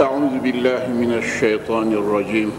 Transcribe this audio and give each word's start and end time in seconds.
أعوذ 0.00 0.40
بالله 0.40 0.88
من 0.88 1.12
الشيطان 1.20 1.92
الرجيم. 1.92 2.52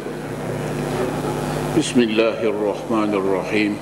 بسم 1.77 1.99
الله 2.01 2.39
الرحمن 2.45 3.11
الرحيم. 3.13 3.77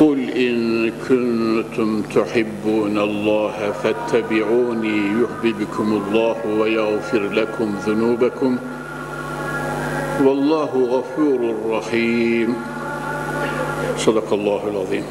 قل 0.00 0.18
إن 0.34 0.90
كنتم 1.08 2.02
تحبون 2.02 2.98
الله 2.98 3.54
فاتبعوني 3.82 4.98
يحببكم 5.22 5.88
الله 6.02 6.36
ويغفر 6.58 7.22
لكم 7.22 7.74
ذنوبكم. 7.86 8.56
والله 10.26 10.72
غفور 10.94 11.40
رحيم. 11.70 12.54
صدق 13.98 14.32
الله 14.32 14.62
العظيم. 14.72 15.06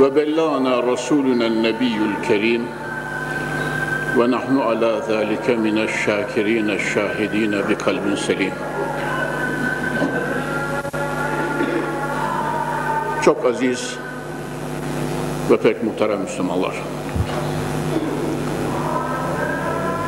وبلغنا 0.00 0.80
رسولنا 0.80 1.46
النبي 1.46 1.96
الكريم 2.10 2.66
ونحن 4.17 4.57
على 4.57 5.01
ذلك 5.09 5.49
من 5.49 5.77
الشاكرين 5.77 6.69
الشاهدين 6.69 7.51
بقلب 7.51 8.15
سليم 8.15 8.53
Çok 13.25 13.45
aziz 13.45 13.97
ve 15.49 15.57
pek 15.57 15.83
muhterem 15.83 16.21
Müslümanlar. 16.21 16.75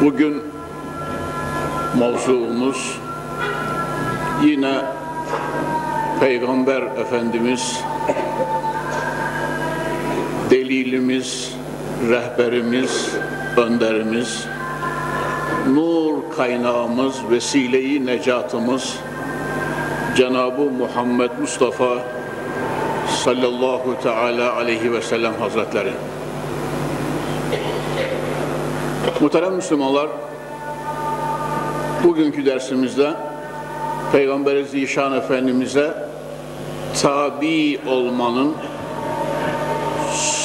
Bugün 0.02 0.44
mevzuumuz 2.00 3.00
yine 4.44 4.82
Peygamber 6.20 6.82
Efendimiz 6.82 7.80
delilimiz, 10.50 11.54
rehberimiz, 12.10 13.10
önderimiz, 13.59 14.47
nur 15.75 16.37
kaynağımız, 16.37 17.31
vesileyi 17.31 18.07
necatımız 18.07 18.97
Cenab-ı 20.17 20.63
Muhammed 20.63 21.31
Mustafa 21.41 21.89
sallallahu 23.25 24.03
teala 24.03 24.55
aleyhi 24.55 24.93
ve 24.93 25.03
sellem 25.03 25.35
hazretleri. 25.35 25.93
Muhterem 29.21 29.55
Müslümanlar, 29.55 30.09
bugünkü 32.05 32.47
dersimizde 32.47 33.15
Peygamber-i 34.13 34.65
Zişan 34.65 35.13
Efendimiz'e 35.13 35.95
tabi 37.03 37.81
olmanın, 37.89 38.55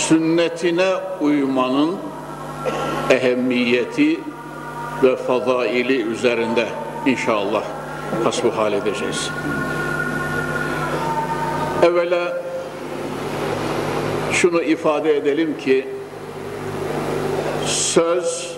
sünnetine 0.07 0.89
uymanın 1.21 1.95
ehemmiyeti 3.09 4.19
ve 5.03 5.15
fazaili 5.15 6.01
üzerinde 6.01 6.65
inşallah 7.05 7.63
hasbuhal 8.23 8.73
edeceğiz. 8.73 9.29
Evvela 11.83 12.33
şunu 14.31 14.61
ifade 14.61 15.17
edelim 15.17 15.57
ki 15.57 15.87
söz, 17.65 18.57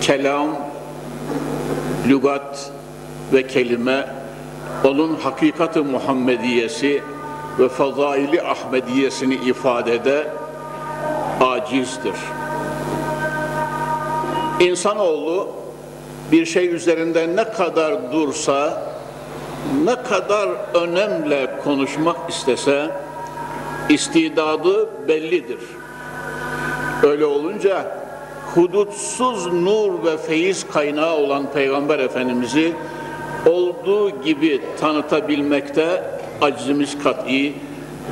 kelam, 0.00 0.46
lügat 2.08 2.72
ve 3.32 3.46
kelime 3.46 4.06
onun 4.84 5.16
hakikati 5.16 5.80
Muhammediyesi 5.80 7.02
ve 7.58 7.68
fazaili 7.68 8.42
Ahmediyesini 8.42 9.34
ifadede 9.34 10.26
acizdir. 11.40 12.14
İnsanoğlu 14.60 15.48
bir 16.32 16.46
şey 16.46 16.74
üzerinde 16.74 17.36
ne 17.36 17.44
kadar 17.44 18.12
dursa, 18.12 18.82
ne 19.84 20.02
kadar 20.02 20.48
önemle 20.74 21.50
konuşmak 21.64 22.16
istese, 22.30 22.90
istidadı 23.88 24.88
bellidir. 25.08 25.58
Öyle 27.02 27.24
olunca 27.24 27.86
hudutsuz 28.54 29.46
nur 29.52 30.04
ve 30.04 30.16
feyiz 30.16 30.66
kaynağı 30.72 31.16
olan 31.16 31.52
Peygamber 31.52 31.98
Efendimiz'i 31.98 32.72
olduğu 33.46 34.22
gibi 34.22 34.60
tanıtabilmekte 34.80 36.02
acizimiz 36.42 36.98
kat'i. 37.02 37.52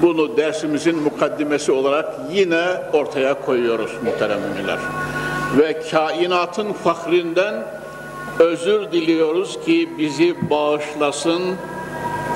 Bunu 0.03 0.37
dersimizin 0.37 1.03
mukaddimesi 1.03 1.73
olarak 1.73 2.15
yine 2.33 2.65
ortaya 2.93 3.41
koyuyoruz 3.41 3.91
muhterem 4.05 4.39
müminler. 4.41 4.79
Ve 5.59 5.81
kainatın 5.91 6.73
fahrinden 6.73 7.55
özür 8.39 8.93
diliyoruz 8.93 9.65
ki 9.65 9.91
bizi 9.99 10.51
bağışlasın, 10.51 11.43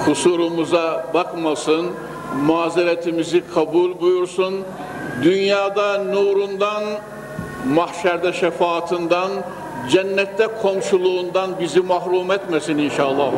kusurumuza 0.04 1.06
bakmasın, 1.14 1.86
mazeretimizi 2.42 3.42
kabul 3.54 4.00
buyursun, 4.00 4.54
dünyada 5.22 6.04
nurundan, 6.04 6.84
mahşerde 7.74 8.32
şefaatinden, 8.32 9.30
cennette 9.90 10.46
komşuluğundan 10.62 11.50
bizi 11.60 11.80
mahrum 11.80 12.30
etmesin 12.30 12.78
inşallah. 12.78 13.32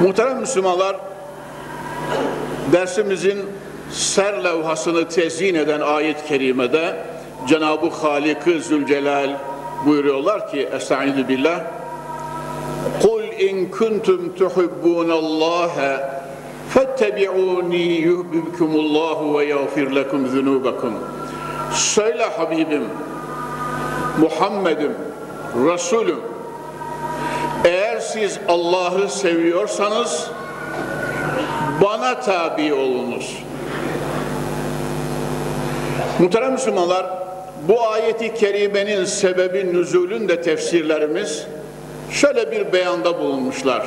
Muhterem 0.00 0.40
Müslümanlar, 0.40 0.96
dersimizin 2.72 3.38
ser 3.90 4.44
levhasını 4.44 5.08
tezyin 5.08 5.54
eden 5.54 5.80
ayet-i 5.80 6.28
kerimede 6.28 6.96
Cenab-ı 7.48 7.88
Halik-i 7.88 8.60
Zülcelal 8.60 9.30
buyuruyorlar 9.86 10.50
ki 10.50 10.68
Estaizu 10.72 11.28
billah 11.28 11.60
Kul 13.02 13.22
in 13.22 13.70
kuntum 13.70 14.34
tuhibbunallaha 14.38 16.20
fettebi'uni 16.68 17.82
yuhbibkumullahu 17.82 19.38
ve 19.38 19.44
yağfir 19.44 19.94
lekum 19.94 20.26
zunubakum 20.26 20.94
Söyle 21.72 22.24
Habibim 22.36 22.84
Muhammed'im 24.20 24.92
Resulüm 25.54 26.20
eğer 27.64 28.00
siz 28.00 28.38
Allah'ı 28.48 29.08
seviyorsanız 29.08 30.30
bana 31.82 32.20
tabi 32.20 32.74
olunuz. 32.74 33.38
Muhterem 36.18 36.52
Müslümanlar, 36.52 37.06
bu 37.68 37.88
ayeti 37.88 38.34
kerimenin 38.34 39.04
sebebi 39.04 39.72
nüzulün 39.72 40.28
tefsirlerimiz 40.28 41.46
şöyle 42.10 42.50
bir 42.52 42.72
beyanda 42.72 43.18
bulunmuşlar. 43.18 43.86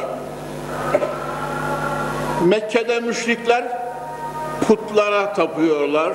Mekke'de 2.45 2.99
müşrikler 2.99 3.63
putlara 4.67 5.33
tapıyorlar. 5.33 6.13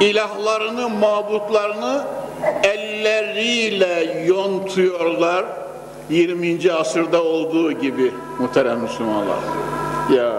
İlahlarını, 0.00 0.88
mabutlarını 0.88 2.04
elleriyle 2.62 4.24
yontuyorlar 4.26 5.44
20. 6.10 6.72
asırda 6.72 7.22
olduğu 7.24 7.72
gibi 7.72 8.12
muhterem 8.38 8.78
Müslümanlar. 8.78 9.38
Ya 10.14 10.32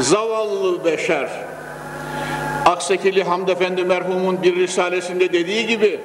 zavallı 0.00 0.84
beşer 0.84 1.28
Aksekili 2.66 3.22
Hamd 3.24 3.48
Efendi 3.48 3.84
merhumun 3.84 4.42
bir 4.42 4.56
risalesinde 4.56 5.32
dediği 5.32 5.66
gibi 5.66 6.00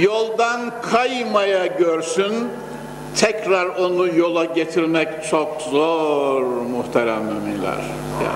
yoldan 0.00 0.72
kaymaya 0.82 1.66
görsün 1.66 2.48
tekrar 3.16 3.66
onu 3.66 4.16
yola 4.16 4.44
getirmek 4.44 5.08
çok 5.30 5.62
zor 5.62 6.42
muhterem 6.42 7.24
müminler. 7.24 7.78
Ya. 8.24 8.34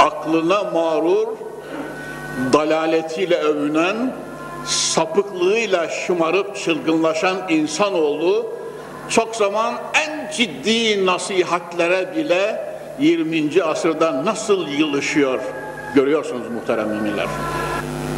Aklına 0.00 0.62
mağrur 0.62 1.28
dalaletiyle 2.52 3.36
övünen 3.36 4.12
sapıklığıyla 4.66 5.88
şımarıp 5.88 6.56
çılgınlaşan 6.56 7.36
insanoğlu 7.48 8.46
çok 9.08 9.36
zaman 9.36 9.74
en 9.94 10.32
ciddi 10.32 11.06
nasihatlere 11.06 12.16
bile 12.16 12.69
20. 13.00 13.62
asırda 13.62 14.24
nasıl 14.24 14.68
yılışıyor 14.68 15.40
görüyorsunuz 15.94 16.50
muhterem 16.50 16.88
müminler. 16.88 17.26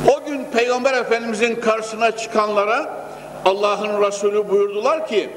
O 0.08 0.24
gün 0.28 0.44
Peygamber 0.44 0.94
Efendimizin 0.94 1.54
karşısına 1.54 2.10
çıkanlara 2.10 3.06
Allah'ın 3.44 4.02
Resulü 4.02 4.48
buyurdular 4.48 5.06
ki 5.06 5.30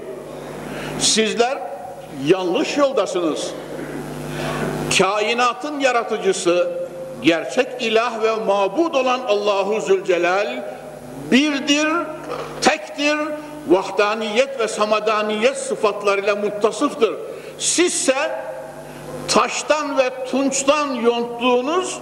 sizler 1.00 1.58
yanlış 2.26 2.78
yoldasınız. 2.78 3.52
Kainatın 4.98 5.80
yaratıcısı, 5.80 6.72
gerçek 7.22 7.68
ilah 7.82 8.24
ve 8.24 8.36
mabud 8.36 8.94
olan 8.94 9.20
Allahu 9.28 9.82
Zülcelal 9.82 10.64
birdir, 11.32 11.88
tektir, 12.62 13.18
vahdaniyet 13.68 14.60
ve 14.60 14.68
samadaniyet 14.68 15.58
sıfatlarıyla 15.58 16.36
muttasıftır. 16.36 17.14
Sizse 17.60 18.16
taştan 19.28 19.98
ve 19.98 20.26
tunçtan 20.26 20.94
yonttuğunuz 20.94 22.00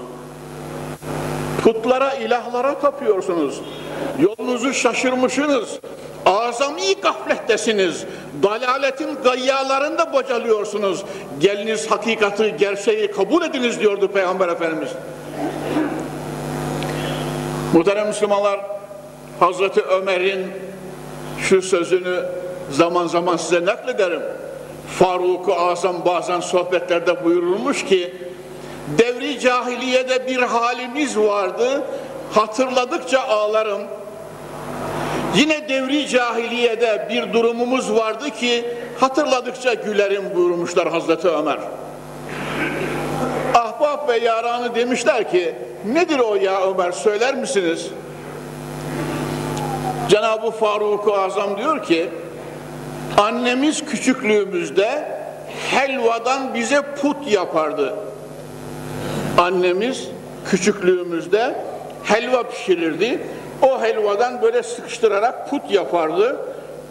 putlara, 1.64 2.14
ilahlara 2.14 2.80
tapıyorsunuz. 2.80 3.62
Yolunuzu 4.20 4.74
şaşırmışsınız. 4.74 5.80
Azami 6.26 6.96
gaflettesiniz. 7.02 8.06
Dalaletin 8.44 9.18
gayyalarında 9.24 10.14
bocalıyorsunuz. 10.14 11.04
Geliniz 11.40 11.92
hakikati, 11.92 12.56
gerçeği 12.60 13.12
kabul 13.12 13.42
ediniz 13.42 13.80
diyordu 13.80 14.08
Peygamber 14.08 14.50
Efendimiz. 14.50 14.90
Muhterem 17.74 18.08
Müslümanlar, 18.08 18.60
Hazreti 19.40 19.82
Ömer'in 19.82 20.52
şu 21.40 21.62
sözünü 21.62 22.26
zaman 22.72 23.08
zaman 23.08 23.38
size 23.38 23.66
naklederim. 23.66 24.22
Faruk-u 25.00 25.54
Azam 25.54 25.96
bazen 26.06 26.40
sohbetlerde 26.40 27.26
buyurulmuş 27.26 27.86
ki, 27.86 28.14
devri 28.98 29.40
cahiliyede 29.40 30.28
bir 30.28 30.42
halimiz 30.42 31.18
vardı, 31.18 31.84
hatırladıkça 32.34 33.20
ağlarım. 33.20 33.82
Yine 35.36 35.70
devri 35.70 36.08
cahiliyede 36.08 37.08
bir 37.10 37.34
durumumuz 37.34 37.94
vardı 37.96 38.30
ki, 38.30 38.66
hatırladıkça 39.00 39.74
gülerim 39.74 40.24
buyurmuşlar 40.36 40.90
Hazreti 40.90 41.28
Ömer. 41.28 41.60
Ahbap 43.56 44.10
ve 44.10 44.18
yaranı 44.18 44.76
demişler 44.76 45.32
ki, 45.32 45.56
nedir 45.86 46.20
o 46.20 46.36
ya 46.36 46.62
Ömer 46.62 46.92
söyler 46.92 47.36
misiniz? 47.36 47.88
Cenab-ı 50.10 50.52
Faruk-u 50.52 51.14
Azam 51.14 51.58
diyor 51.58 51.84
ki, 51.84 52.10
annemiz 53.18 53.86
küçüklüğümüzde 53.86 55.08
helvadan 55.72 56.54
bize 56.54 56.82
put 56.82 57.28
yapardı. 57.28 57.96
Annemiz 59.38 60.08
küçüklüğümüzde 60.50 61.56
helva 62.04 62.44
pişirirdi. 62.44 63.22
O 63.62 63.82
helvadan 63.82 64.42
böyle 64.42 64.64
sıkıştırarak 64.64 65.50
put 65.50 65.72
yapardı. 65.72 66.40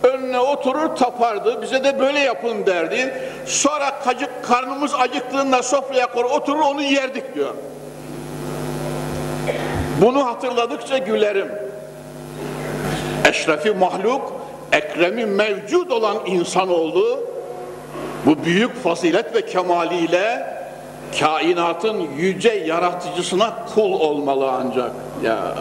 Önüne 0.02 0.38
oturur 0.40 0.96
tapardı. 0.96 1.62
Bize 1.62 1.84
de 1.84 1.98
böyle 2.00 2.19
yapın 2.19 2.66
derdi. 2.66 3.14
Sonra 3.46 4.00
kacık, 4.04 4.44
karnımız 4.44 4.94
acıktığında 4.94 5.62
sofraya 5.62 6.06
koyar 6.06 6.24
oturur 6.24 6.60
onu 6.60 6.82
yerdik 6.82 7.34
diyor. 7.34 7.54
Bunu 10.00 10.26
hatırladıkça 10.26 10.98
gülerim. 10.98 11.48
Eşrefi 13.28 13.70
mahluk, 13.70 14.42
ekremi 14.72 15.26
mevcud 15.26 15.90
olan 15.90 16.16
insan 16.26 16.69
oldu. 16.69 17.24
Bu 18.26 18.44
büyük 18.44 18.82
fazilet 18.82 19.34
ve 19.34 19.46
kemaliyle 19.46 20.46
kainatın 21.20 22.00
yüce 22.16 22.50
yaratıcısına 22.66 23.66
kul 23.74 23.92
olmalı 23.92 24.50
ancak. 24.50 24.90
Ya. 25.24 25.54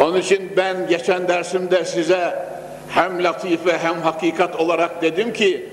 Onun 0.00 0.16
için 0.16 0.52
ben 0.56 0.88
geçen 0.88 1.28
dersimde 1.28 1.84
size 1.84 2.46
hem 2.88 3.24
latife 3.24 3.78
hem 3.78 4.02
hakikat 4.02 4.56
olarak 4.56 5.02
dedim 5.02 5.32
ki 5.32 5.68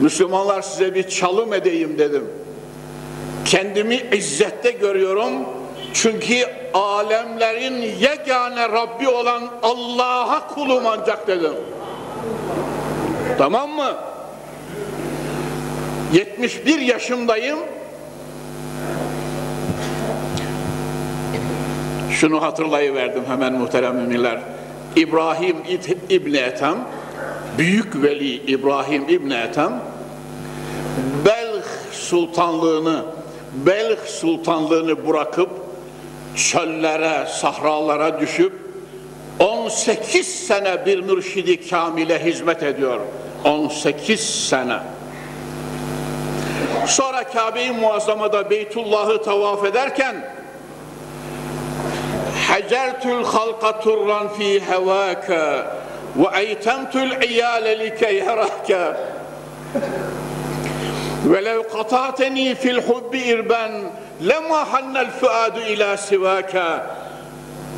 Müslümanlar 0.00 0.62
size 0.62 0.94
bir 0.94 1.08
çalım 1.08 1.54
edeyim 1.54 1.98
dedim. 1.98 2.24
Kendimi 3.44 4.00
izzette 4.12 4.70
görüyorum. 4.70 5.32
Çünkü 5.94 6.34
alemlerin 6.74 7.82
yegane 7.82 8.68
Rabbi 8.68 9.08
olan 9.08 9.42
Allah'a 9.62 10.46
kulum 10.48 10.86
ancak 10.86 11.26
dedim. 11.26 11.54
Tamam 13.38 13.70
mı? 13.70 13.94
71 16.12 16.78
yaşındayım. 16.78 17.58
Şunu 22.10 22.42
hatırlayıverdim 22.42 23.24
hemen 23.28 23.52
muhterem 23.52 23.96
müminler. 23.96 24.40
İbrahim 24.96 25.56
İbni 26.08 26.36
Ethem, 26.36 26.76
Büyük 27.58 28.02
Veli 28.02 28.34
İbrahim 28.34 29.08
İbni 29.08 29.34
Ethem, 29.34 29.82
Belh 31.26 31.64
Sultanlığını, 31.92 33.04
Belh 33.52 34.06
Sultanlığını 34.06 35.08
bırakıp 35.08 35.50
çöllere, 36.36 37.26
sahralara 37.26 38.20
düşüp 38.20 38.52
18 39.38 40.46
sene 40.46 40.86
bir 40.86 41.00
mürşidi 41.00 41.68
kamile 41.68 42.24
hizmet 42.24 42.62
ediyor. 42.62 43.00
18 43.44 44.20
sene. 44.48 44.78
Sonra 46.86 47.24
Kabe-i 47.24 47.70
Muazzama'da 47.70 48.50
Beytullah'ı 48.50 49.22
tavaf 49.22 49.64
ederken 49.64 50.16
Hacertül 52.48 53.24
halka 53.24 53.80
turran 53.80 54.28
fi 54.28 54.60
hevâke 54.60 55.64
ve 56.16 56.40
eytemtül 56.40 57.22
iyâle 57.22 57.78
likey 57.78 58.24
herâke 58.24 58.96
velev 61.24 61.62
katâteni 61.72 62.54
fil 62.54 62.82
hubbi 62.82 63.18
irben 63.18 63.72
lema 64.28 64.72
hannel 64.72 65.10
fuadu 65.10 65.60
ila 65.60 65.96
sivaka 65.96 66.86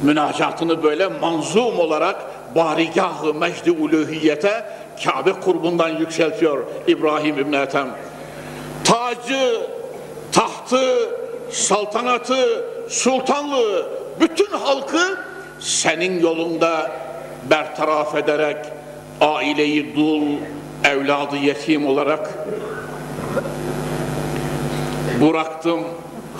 münacatını 0.02 0.82
böyle 0.82 1.06
manzum 1.06 1.78
olarak 1.78 2.16
barigahı 2.54 3.34
mecdi 3.34 3.70
uluhiyete 3.70 4.64
Kabe 5.04 5.32
kurbundan 5.32 5.88
yükseltiyor 5.88 6.64
İbrahim 6.86 7.38
İbn 7.38 7.52
Ethem. 7.52 7.88
Tacı, 8.84 9.60
tahtı, 10.32 11.10
saltanatı, 11.50 12.64
sultanlığı, 12.88 13.86
bütün 14.20 14.50
halkı 14.50 15.18
senin 15.60 16.20
yolunda 16.20 16.90
bertaraf 17.50 18.14
ederek 18.14 18.56
aileyi 19.20 19.96
dul, 19.96 20.22
evladı 20.84 21.36
yetim 21.36 21.86
olarak 21.86 22.30
bıraktım 25.20 25.80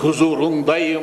huzurundayım, 0.02 1.02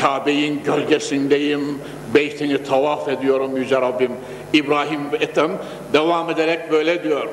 Kabe'nin 0.00 0.62
gölgesindeyim, 0.62 1.82
beytini 2.14 2.64
tavaf 2.64 3.08
ediyorum 3.08 3.56
Yüce 3.56 3.80
Rabbim. 3.80 4.12
İbrahim 4.52 5.00
Ethem 5.20 5.50
devam 5.92 6.30
ederek 6.30 6.72
böyle 6.72 7.02
diyor. 7.02 7.28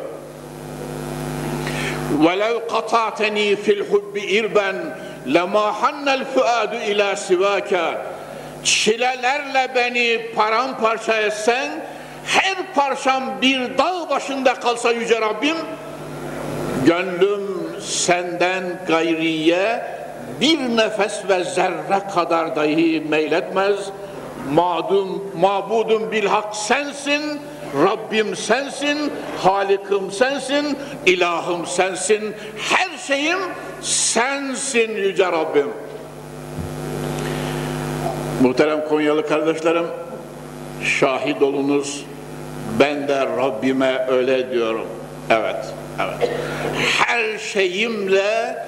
وَلَوْ 2.22 2.56
قَطَعْتَنِي 2.74 3.56
فِي 3.56 3.72
الْحُبِّ 3.80 4.16
اِرْبًا 4.40 4.70
لَمَا 5.36 5.68
حَنَّ 5.82 6.08
الْفُعَادُ 6.20 6.72
اِلَى 6.90 7.10
سِوَاكَ 7.28 7.96
Çilelerle 8.64 9.72
beni 9.76 10.22
paramparça 10.36 11.22
etsen, 11.22 11.86
her 12.26 12.74
parçam 12.76 13.24
bir 13.42 13.78
dağ 13.78 14.10
başında 14.10 14.54
kalsa 14.54 14.92
Yüce 14.92 15.22
Rabbim, 15.22 15.58
gönlüm 16.86 17.48
senden 17.82 18.64
gayriye 18.88 19.84
bir 20.41 20.77
nefes 20.77 21.29
ve 21.29 21.45
zerre 21.45 22.03
kadar 22.15 22.57
dahi 22.57 23.03
meyletmez. 23.09 23.77
Madum, 24.53 25.25
mabudum 25.41 26.13
bilhak 26.13 26.57
sensin, 26.57 27.41
Rabbim 27.85 28.37
sensin, 28.37 29.13
Halikim 29.43 30.13
sensin, 30.13 30.79
ilahım 31.07 31.67
sensin, 31.67 32.35
her 32.71 32.99
şeyim 32.99 33.39
sensin 33.81 34.97
Yüce 34.97 35.25
Rabbim. 35.25 35.69
Muhterem 38.43 38.89
Konyalı 38.89 39.29
kardeşlerim, 39.29 39.87
şahit 40.85 41.43
olunuz, 41.43 42.05
ben 42.81 43.09
de 43.09 43.27
Rabbime 43.27 44.07
öyle 44.09 44.51
diyorum. 44.51 44.87
Evet, 45.31 45.75
evet. 45.99 46.31
Her 46.99 47.39
şeyimle 47.39 48.59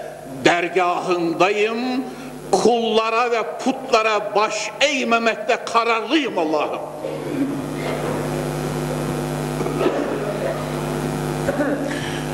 dergahındayım, 0.45 1.79
kullara 2.51 3.31
ve 3.31 3.43
putlara 3.65 4.35
baş 4.35 4.71
eğmemekte 4.81 5.59
kararlıyım 5.67 6.39
Allah'ım. 6.39 6.81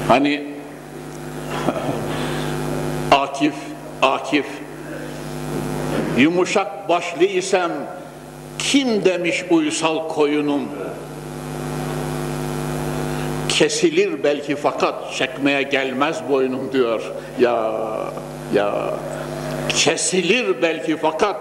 Hani 0.08 0.42
Akif, 3.10 3.54
Akif 4.02 4.46
yumuşak 6.18 6.88
başlı 6.88 7.24
isem 7.24 7.70
kim 8.58 9.04
demiş 9.04 9.44
uysal 9.50 10.08
koyunum 10.08 10.68
kesilir 13.58 14.24
belki 14.24 14.56
fakat 14.56 15.14
çekmeye 15.14 15.62
gelmez 15.62 16.16
boynum 16.28 16.72
diyor 16.72 17.12
ya 17.40 17.72
ya 18.54 18.94
kesilir 19.68 20.62
belki 20.62 20.96
fakat 20.96 21.36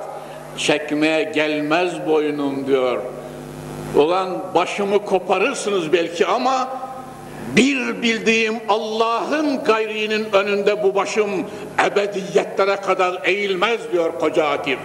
çekmeye 0.58 1.24
gelmez 1.24 2.08
boynum 2.08 2.68
diyor 2.68 3.02
olan 3.98 4.44
başımı 4.56 5.06
koparırsınız 5.06 5.94
belki 5.94 6.26
ama 6.26 6.70
Bir 7.56 8.02
bildiğim 8.02 8.56
Allah'ın 8.70 9.64
gayrinin 9.64 10.28
önünde 10.34 10.84
bu 10.84 10.96
başım 10.96 11.30
ebediyetlere 11.86 12.76
kadar 12.76 13.22
eğilmez 13.24 13.80
diyor 13.92 14.20
Koca 14.20 14.46
Akif. 14.46 14.80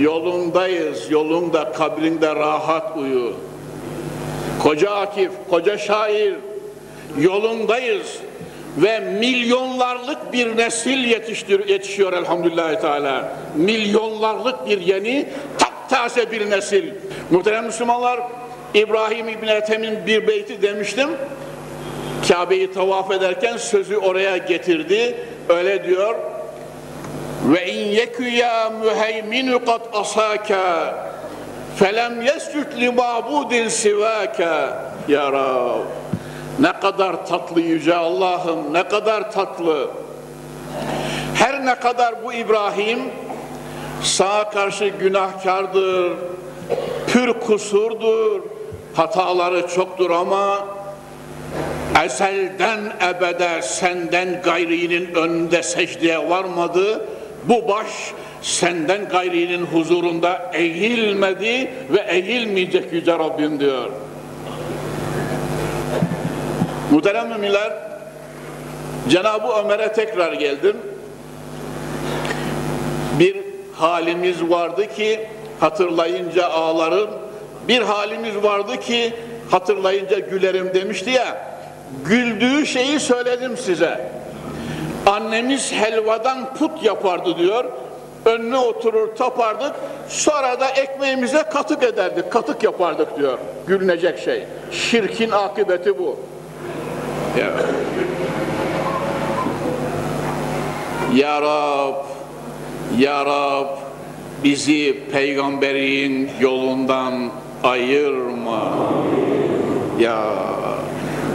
Yolundayız, 0.00 1.10
yolunda, 1.10 1.72
kabrinde 1.72 2.34
rahat 2.34 2.96
uyu. 2.96 3.32
Koca 4.62 4.90
Akif, 4.90 5.30
koca 5.50 5.78
şair, 5.78 6.34
yolundayız 7.18 8.18
ve 8.76 9.00
milyonlarlık 9.00 10.32
bir 10.32 10.56
nesil 10.56 11.04
yetiştir, 11.04 11.68
yetişiyor 11.68 12.12
elhamdülillahi 12.12 12.80
teala. 12.80 13.32
Milyonlarlık 13.56 14.66
bir 14.66 14.80
yeni, 14.80 15.28
taptaze 15.58 16.30
bir 16.30 16.50
nesil. 16.50 16.84
Muhterem 17.30 17.64
Müslümanlar, 17.64 18.20
İbrahim 18.74 19.28
İbni 19.28 19.50
Ethem'in 19.50 20.06
bir 20.06 20.28
beyti 20.28 20.62
demiştim. 20.62 21.08
Kabe'yi 22.28 22.72
tavaf 22.72 23.10
ederken 23.10 23.56
sözü 23.56 23.96
oraya 23.96 24.36
getirdi. 24.36 25.14
Öyle 25.48 25.84
diyor. 25.84 26.14
Ve 27.44 27.72
in 27.72 27.86
yekü 27.86 28.28
ya 28.28 28.70
müheyminu 28.70 29.64
kat 29.64 29.80
asaka 29.92 30.94
felem 31.76 32.22
yescud 32.22 32.80
li 32.80 32.90
ma'budin 32.90 33.68
sivaka 33.68 34.84
ya 35.08 35.32
Rab. 35.32 35.84
Ne 36.58 36.72
kadar 36.72 37.26
tatlı 37.26 37.60
yüce 37.60 37.94
Allah'ım 37.94 38.72
ne 38.72 38.88
kadar 38.88 39.32
tatlı. 39.32 39.90
Her 41.34 41.66
ne 41.66 41.74
kadar 41.74 42.24
bu 42.24 42.32
İbrahim 42.32 42.98
sağa 44.02 44.50
karşı 44.50 44.86
günahkardır, 44.88 46.12
pür 47.06 47.32
kusurdur, 47.32 48.40
hataları 48.94 49.66
çoktur 49.68 50.10
ama 50.10 50.66
ezelden 52.04 52.80
ebede 53.08 53.62
senden 53.62 54.42
gayrinin 54.42 55.14
önünde 55.14 55.62
secdeye 55.62 56.30
varmadı. 56.30 57.06
Bu 57.44 57.68
baş 57.68 57.86
senden 58.42 59.08
gayrinin 59.08 59.66
huzurunda 59.66 60.50
eğilmedi 60.54 61.70
ve 61.90 62.00
eğilmeyecek 62.08 62.92
yüce 62.92 63.12
Rabbim 63.12 63.60
diyor. 63.60 63.90
Muhterem 66.90 67.28
müminler, 67.28 67.72
Cenab-ı 69.08 69.48
Ömer'e 69.64 69.92
tekrar 69.92 70.32
geldim. 70.32 70.76
Bir 73.18 73.36
halimiz 73.74 74.50
vardı 74.50 74.94
ki 74.96 75.28
hatırlayınca 75.60 76.48
ağlarım. 76.48 77.10
Bir 77.68 77.82
halimiz 77.82 78.36
vardı 78.36 78.80
ki 78.80 79.12
hatırlayınca 79.50 80.18
gülerim 80.18 80.74
demişti 80.74 81.10
ya. 81.10 81.50
Güldüğü 82.04 82.66
şeyi 82.66 83.00
söyledim 83.00 83.56
size. 83.56 84.10
Annemiz 85.06 85.72
helvadan 85.72 86.54
put 86.54 86.84
yapardı 86.84 87.38
diyor. 87.38 87.64
Önüne 88.24 88.58
oturur 88.58 89.16
tapardık. 89.16 89.72
Sonra 90.08 90.60
da 90.60 90.68
ekmeğimize 90.68 91.42
katık 91.42 91.82
ederdik. 91.82 92.30
Katık 92.32 92.62
yapardık 92.62 93.18
diyor. 93.18 93.38
Gülünecek 93.66 94.18
şey. 94.18 94.44
Şirkin 94.70 95.30
akıbeti 95.30 95.98
bu. 95.98 96.16
Ya. 97.38 97.50
Ya 101.14 101.42
Rab, 101.42 101.94
Ya 102.98 103.26
Rab 103.26 103.66
bizi 104.44 104.98
peygamberin 105.12 106.30
yolundan 106.40 107.30
ayırma. 107.64 108.72
Ya 109.98 110.24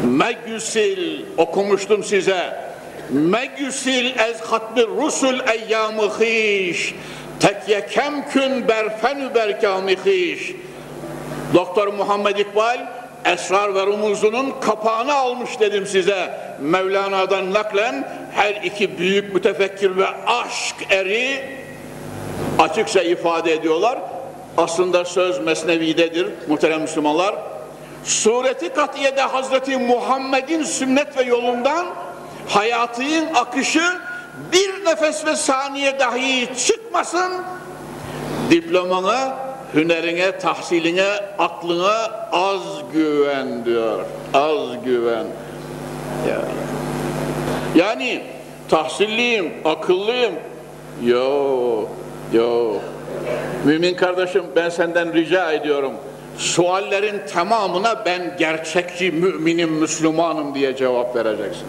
Megüsil 0.03 1.21
okumuştum 1.37 2.03
size. 2.03 2.65
Megüsil 3.09 4.19
ez 4.19 4.41
hatmi 4.41 4.83
rusul 4.87 5.39
eyyamı 5.53 6.01
hiş. 6.01 6.95
Tekye 7.39 7.87
kemkün 7.87 8.67
berfenü 8.67 9.35
berkâmi 9.35 9.95
hiş. 10.05 10.51
Doktor 11.53 11.87
Muhammed 11.87 12.37
İkbal 12.37 12.79
Esrar 13.25 13.75
ve 13.75 13.85
Rumuzunun 13.85 14.53
kapağını 14.61 15.13
almış 15.13 15.59
dedim 15.59 15.85
size. 15.85 16.39
Mevlana'dan 16.61 17.53
naklen 17.53 18.07
her 18.31 18.55
iki 18.63 18.97
büyük 18.97 19.33
mütefekkir 19.33 19.97
ve 19.97 20.07
aşk 20.27 20.75
eri 20.89 21.43
açıkça 22.59 23.01
ifade 23.01 23.53
ediyorlar. 23.53 23.99
Aslında 24.57 25.05
söz 25.05 25.39
mesnevidedir 25.39 26.27
muhterem 26.47 26.81
Müslümanlar. 26.81 27.35
Sureti 28.03 28.69
katiyede 28.69 29.21
Hazreti 29.21 29.77
Muhammed'in 29.77 30.63
sünnet 30.63 31.17
ve 31.17 31.23
yolundan 31.23 31.85
hayatının 32.47 33.33
akışı 33.33 33.83
bir 34.51 34.85
nefes 34.85 35.25
ve 35.25 35.35
saniye 35.35 35.99
dahi 35.99 36.49
çıkmasın 36.67 37.33
diplomana 38.49 39.37
hünerine, 39.75 40.39
tahsiline, 40.39 41.07
aklına 41.39 41.95
az 42.31 42.61
güven 42.93 43.65
diyor. 43.65 44.05
Az 44.33 44.83
güven. 44.85 45.25
Ya. 46.29 46.41
Yani 47.75 48.21
tahsilliyim, 48.69 49.53
akıllıyım. 49.65 50.33
Yo, 51.03 51.83
yo. 52.33 52.73
Mümin 53.65 53.95
kardeşim 53.95 54.43
ben 54.55 54.69
senden 54.69 55.13
rica 55.13 55.51
ediyorum. 55.51 55.93
Suallerin 56.37 57.21
tamamına 57.33 58.05
ben 58.05 58.35
gerçekçi 58.39 59.11
müminim, 59.11 59.69
Müslümanım 59.69 60.55
diye 60.55 60.75
cevap 60.75 61.15
vereceksin. 61.15 61.65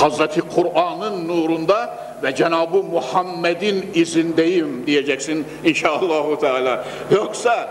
Hazreti 0.00 0.40
Kur'an'ın 0.40 1.28
nurunda 1.28 1.98
ve 2.22 2.34
Cenab-ı 2.34 2.82
Muhammed'in 2.82 3.90
izindeyim 3.94 4.86
diyeceksin 4.86 5.46
inşallah 5.64 6.40
Teala. 6.40 6.84
Yoksa 7.10 7.68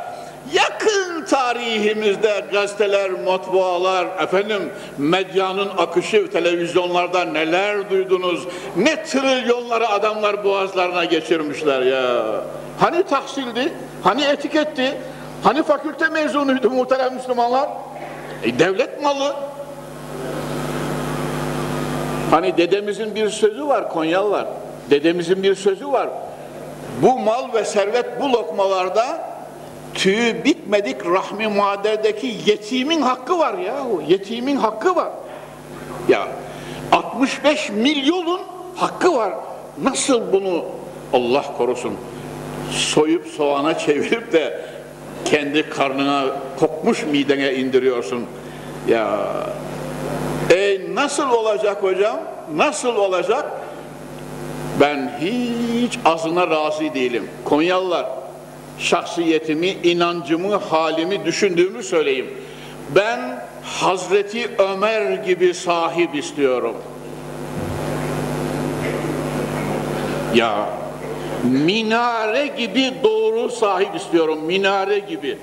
yakın 0.53 1.25
tarihimizde 1.25 2.45
gazeteler, 2.51 3.11
matbualar, 3.11 4.07
efendim 4.23 4.69
medyanın 4.97 5.69
akışı, 5.77 6.31
televizyonlarda 6.31 7.25
neler 7.25 7.89
duydunuz? 7.89 8.47
Ne 8.77 9.03
trilyonları 9.03 9.89
adamlar 9.89 10.43
boğazlarına 10.43 11.05
geçirmişler 11.05 11.81
ya. 11.81 12.23
Hani 12.79 13.03
tahsildi? 13.03 13.73
Hani 14.03 14.23
etiketti? 14.23 14.97
Hani 15.43 15.63
fakülte 15.63 16.09
mezunuydu 16.09 16.69
muhterem 16.69 17.13
Müslümanlar? 17.13 17.69
E, 18.43 18.59
devlet 18.59 19.03
malı. 19.03 19.35
Hani 22.31 22.57
dedemizin 22.57 23.15
bir 23.15 23.29
sözü 23.29 23.67
var 23.67 23.89
Konyalılar. 23.89 24.47
Dedemizin 24.89 25.43
bir 25.43 25.55
sözü 25.55 25.87
var. 25.87 26.09
Bu 27.01 27.19
mal 27.19 27.53
ve 27.53 27.65
servet 27.65 28.21
bu 28.21 28.33
lokmalarda 28.33 29.27
tüyü 29.93 30.43
bitmedik 30.43 31.05
rahmi 31.05 31.47
maderdeki 31.47 32.35
yetimin 32.45 33.01
hakkı 33.01 33.39
var 33.39 33.57
ya. 33.57 33.75
Yetimin 34.07 34.55
hakkı 34.55 34.95
var. 34.95 35.09
Ya 36.09 36.27
65 36.91 37.69
milyonun 37.69 38.41
hakkı 38.75 39.15
var. 39.15 39.33
Nasıl 39.83 40.33
bunu 40.33 40.65
Allah 41.13 41.43
korusun 41.57 41.93
soyup 42.71 43.27
soğana 43.27 43.77
çevirip 43.77 44.33
de 44.33 44.61
kendi 45.25 45.69
karnına 45.69 46.25
kokmuş 46.59 47.03
midene 47.03 47.53
indiriyorsun. 47.53 48.25
Ya 48.87 49.19
e 50.49 50.79
nasıl 50.93 51.29
olacak 51.29 51.83
hocam? 51.83 52.19
Nasıl 52.55 52.95
olacak? 52.95 53.45
Ben 54.79 55.19
hiç 55.21 55.99
azına 56.05 56.49
razı 56.49 56.93
değilim. 56.93 57.29
Konyalılar, 57.45 58.05
şahsiyetimi, 58.79 59.67
inancımı, 59.67 60.55
halimi, 60.55 61.25
düşündüğümü 61.25 61.83
söyleyeyim. 61.83 62.33
Ben 62.95 63.43
Hazreti 63.63 64.51
Ömer 64.57 65.11
gibi 65.11 65.53
sahip 65.53 66.15
istiyorum. 66.15 66.75
Ya 70.35 70.69
minare 71.43 72.47
gibi 72.47 72.93
doğru 73.03 73.49
sahip 73.49 73.95
istiyorum. 73.95 74.39
Minare 74.45 74.99
gibi. 74.99 75.37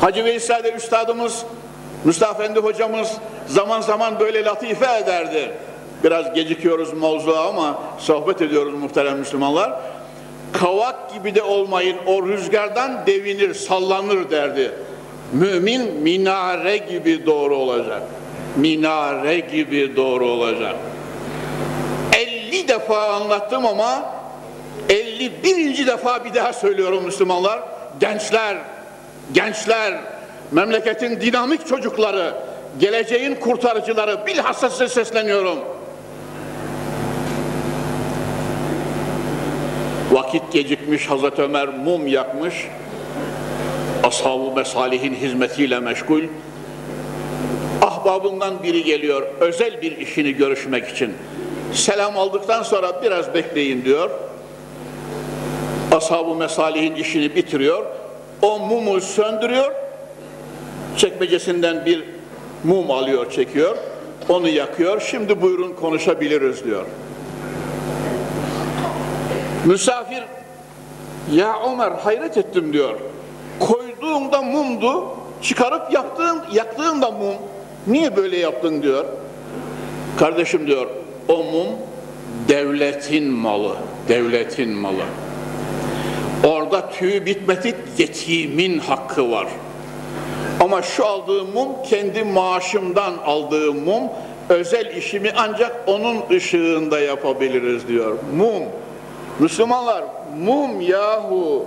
Hacı 0.00 0.24
Veysel'de 0.24 0.72
üstadımız 0.72 1.44
Mustafa 2.04 2.42
Efendi 2.42 2.60
hocamız 2.60 3.12
zaman 3.48 3.80
zaman 3.80 4.20
böyle 4.20 4.44
latife 4.44 4.98
ederdi. 5.02 5.50
Biraz 6.04 6.34
gecikiyoruz 6.34 6.92
mevzuğa 6.92 7.48
ama 7.48 7.78
sohbet 7.98 8.42
ediyoruz 8.42 8.74
muhterem 8.74 9.18
Müslümanlar. 9.18 9.72
Kavak 10.52 11.14
gibi 11.14 11.34
de 11.34 11.42
olmayın 11.42 11.96
o 12.06 12.26
rüzgardan 12.26 13.06
devinir, 13.06 13.54
sallanır 13.54 14.30
derdi. 14.30 14.72
Mümin 15.32 15.94
minare 15.94 16.76
gibi 16.76 17.26
doğru 17.26 17.56
olacak. 17.56 18.02
Minare 18.56 19.40
gibi 19.40 19.96
doğru 19.96 20.26
olacak. 20.26 20.74
50 22.16 22.68
defa 22.68 23.08
anlattım 23.08 23.66
ama 23.66 24.02
51. 24.88 25.86
defa 25.86 26.24
bir 26.24 26.34
daha 26.34 26.52
söylüyorum 26.52 27.04
Müslümanlar. 27.04 27.60
Gençler, 28.00 28.56
gençler, 29.32 29.94
memleketin 30.52 31.20
dinamik 31.20 31.66
çocukları, 31.66 32.34
geleceğin 32.80 33.34
kurtarıcıları 33.34 34.26
bilhassa 34.26 34.70
size 34.70 34.88
sesleniyorum. 34.88 35.58
Vakit 40.12 40.52
gecikmiş 40.52 41.06
Hazreti 41.10 41.42
Ömer 41.42 41.68
mum 41.68 42.06
yakmış. 42.06 42.54
Ashab-ı 44.04 44.52
Mesalih'in 44.56 45.14
hizmetiyle 45.14 45.80
meşgul. 45.80 46.22
Ahbabından 47.82 48.62
biri 48.62 48.84
geliyor 48.84 49.22
özel 49.40 49.82
bir 49.82 49.98
işini 49.98 50.32
görüşmek 50.32 50.88
için. 50.88 51.14
Selam 51.72 52.18
aldıktan 52.18 52.62
sonra 52.62 53.02
biraz 53.02 53.34
bekleyin 53.34 53.84
diyor. 53.84 54.10
Ashab-ı 55.92 56.34
Mesalih'in 56.34 56.94
işini 56.94 57.34
bitiriyor. 57.36 57.86
O 58.42 58.58
mumu 58.58 59.00
söndürüyor. 59.00 59.72
Çekmecesinden 60.96 61.86
bir 61.86 62.04
mum 62.64 62.90
alıyor, 62.90 63.30
çekiyor. 63.30 63.76
Onu 64.28 64.48
yakıyor. 64.48 65.00
Şimdi 65.00 65.42
buyurun 65.42 65.72
konuşabiliriz 65.72 66.64
diyor. 66.64 66.84
Misafir 69.64 70.22
ya 71.32 71.56
Ömer 71.72 71.90
hayret 71.90 72.36
ettim 72.36 72.72
diyor. 72.72 72.94
Koyduğunda 73.60 74.42
mumdu, 74.42 75.04
çıkarıp 75.42 75.92
yaktığın, 75.92 76.42
yaktığında 76.52 77.10
mum. 77.10 77.34
Niye 77.86 78.16
böyle 78.16 78.38
yaptın 78.38 78.82
diyor. 78.82 79.04
Kardeşim 80.18 80.66
diyor, 80.66 80.86
o 81.28 81.36
mum 81.36 81.66
devletin 82.48 83.24
malı, 83.24 83.76
devletin 84.08 84.70
malı. 84.70 85.04
Orada 86.44 86.90
tüy 86.90 87.26
bitmedik 87.26 87.74
yetimin 87.98 88.78
hakkı 88.78 89.30
var. 89.30 89.46
Ama 90.60 90.82
şu 90.82 91.06
aldığım 91.06 91.52
mum 91.54 91.68
kendi 91.90 92.24
maaşımdan 92.24 93.14
aldığım 93.26 93.84
mum 93.84 94.02
özel 94.48 94.96
işimi 94.96 95.32
ancak 95.36 95.76
onun 95.86 96.16
ışığında 96.30 97.00
yapabiliriz 97.00 97.88
diyor. 97.88 98.18
Mum. 98.36 98.62
Müslümanlar 99.38 100.04
mum 100.38 100.80
yahu. 100.80 101.66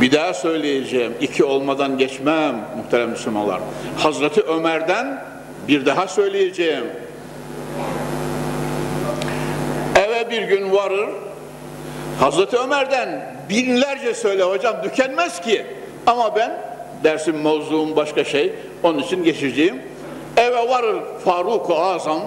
Bir 0.00 0.12
daha 0.12 0.34
söyleyeceğim. 0.34 1.14
iki 1.20 1.44
olmadan 1.44 1.98
geçmem 1.98 2.56
muhterem 2.76 3.10
Müslümanlar. 3.10 3.60
Hazreti 3.98 4.40
Ömer'den 4.40 5.24
bir 5.68 5.86
daha 5.86 6.08
söyleyeceğim. 6.08 6.84
Eve 9.96 10.30
bir 10.30 10.42
gün 10.42 10.72
varır. 10.72 11.08
Hazreti 12.20 12.56
Ömer'den 12.58 13.36
binlerce 13.48 14.14
söyle 14.14 14.42
hocam 14.42 14.82
tükenmez 14.82 15.40
ki. 15.40 15.66
Ama 16.06 16.36
ben 16.36 16.58
dersim 17.04 17.42
mevzuum 17.42 17.96
başka 17.96 18.24
şey. 18.24 18.52
Onun 18.82 18.98
için 18.98 19.24
geçeceğim. 19.24 19.82
Eve 20.36 20.68
varır 20.68 20.96
Faruk-u 21.24 21.74
Azam 21.74 22.20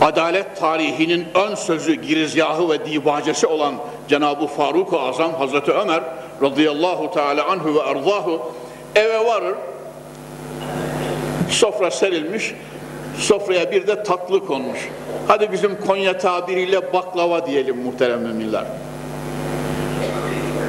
adalet 0.00 0.56
tarihinin 0.56 1.26
ön 1.34 1.54
sözü, 1.54 1.94
girizgahı 1.94 2.70
ve 2.70 2.86
dibacesi 2.86 3.46
olan 3.46 3.74
Cenab-ı 4.08 4.46
Faruk-u 4.46 5.00
Azam 5.00 5.34
Hazreti 5.34 5.72
Ömer 5.72 6.02
radıyallahu 6.42 7.10
teala 7.10 7.46
anhu 7.46 7.74
ve 7.74 7.78
erzahu 7.78 8.52
eve 8.94 9.26
varır 9.26 9.54
sofra 11.50 11.90
serilmiş 11.90 12.54
sofraya 13.18 13.70
bir 13.72 13.86
de 13.86 14.02
tatlı 14.02 14.46
konmuş 14.46 14.88
hadi 15.28 15.52
bizim 15.52 15.80
Konya 15.80 16.18
tabiriyle 16.18 16.92
baklava 16.92 17.46
diyelim 17.46 17.76
muhterem 17.76 18.20
müminler 18.20 18.64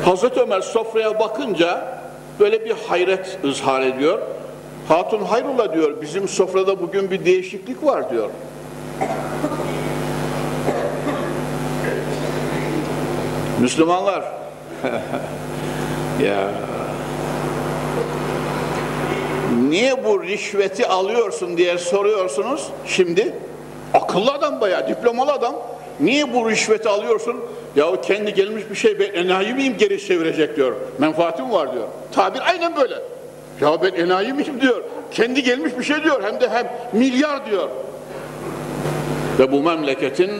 Hazreti 0.08 0.40
Ömer 0.42 0.62
sofraya 0.62 1.20
bakınca 1.20 2.00
böyle 2.40 2.66
bir 2.66 2.72
hayret 2.72 3.40
ızhar 3.44 3.82
ediyor. 3.82 4.20
Hatun 4.88 5.24
hayrola 5.24 5.74
diyor 5.74 6.02
bizim 6.02 6.28
sofrada 6.28 6.82
bugün 6.82 7.12
bir 7.12 7.26
değişiklik 7.26 7.84
var 7.84 8.10
diyor. 8.10 8.30
Müslümanlar. 13.60 14.24
Ya. 16.24 16.52
Niye 19.70 20.04
bu 20.04 20.24
rişveti 20.24 20.88
alıyorsun 20.88 21.58
diye 21.58 21.78
soruyorsunuz? 21.78 22.68
Şimdi 22.86 23.34
akıllı 23.94 24.32
adam 24.32 24.62
bayağı 24.62 24.88
diplomalı 24.88 25.32
adam. 25.32 25.56
Niye 26.00 26.34
bu 26.34 26.50
rişveti 26.50 26.90
alıyorsun 26.90 27.36
ya 27.76 28.02
kendi 28.02 28.34
gelmiş 28.34 28.64
bir 28.72 28.76
şey 28.76 29.00
ben 29.00 29.14
enayi 29.14 29.54
miyim 29.54 29.76
geri 29.78 30.08
çevirecek 30.08 30.56
diyor. 30.56 30.76
Menfaatim 31.00 31.52
var 31.52 31.74
diyor. 31.74 31.88
Tabir 32.12 32.40
aynen 32.50 32.76
böyle. 32.76 32.96
Ya 33.62 33.82
ben 33.82 33.92
enayi 33.92 34.34
miyim 34.34 34.62
diyor. 34.62 34.84
Kendi 35.12 35.44
gelmiş 35.44 35.74
bir 35.80 35.84
şey 35.84 36.04
diyor 36.04 36.24
hem 36.24 36.42
de 36.42 36.50
hem 36.50 36.72
milyar 36.94 37.52
diyor. 37.52 37.70
Ve 39.40 39.52
bu 39.52 39.64
memleketin 39.64 40.32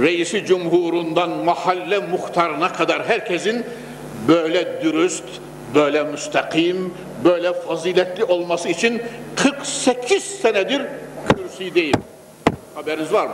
reisi 0.00 0.46
cumhurundan 0.46 1.30
mahalle 1.30 1.98
muhtarına 1.98 2.72
kadar 2.72 3.08
herkesin 3.08 3.64
böyle 4.28 4.82
dürüst, 4.82 5.24
böyle 5.74 6.02
müstakim, 6.02 6.94
böyle 7.24 7.52
faziletli 7.52 8.24
olması 8.24 8.68
için 8.68 9.02
48 9.36 10.24
senedir 10.24 10.82
kürsideyim. 11.36 12.00
Haberiniz 12.74 13.12
var 13.12 13.26
mı? 13.26 13.32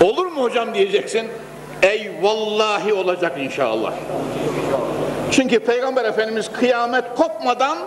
Olur 0.00 0.26
mu 0.26 0.42
hocam 0.42 0.74
diyeceksin. 0.74 1.28
Ey 1.82 2.12
vallahi 2.22 2.94
olacak 2.94 3.32
inşallah. 3.38 3.92
Çünkü 5.30 5.58
Peygamber 5.58 6.04
Efendimiz 6.04 6.52
kıyamet 6.52 7.04
kopmadan 7.16 7.78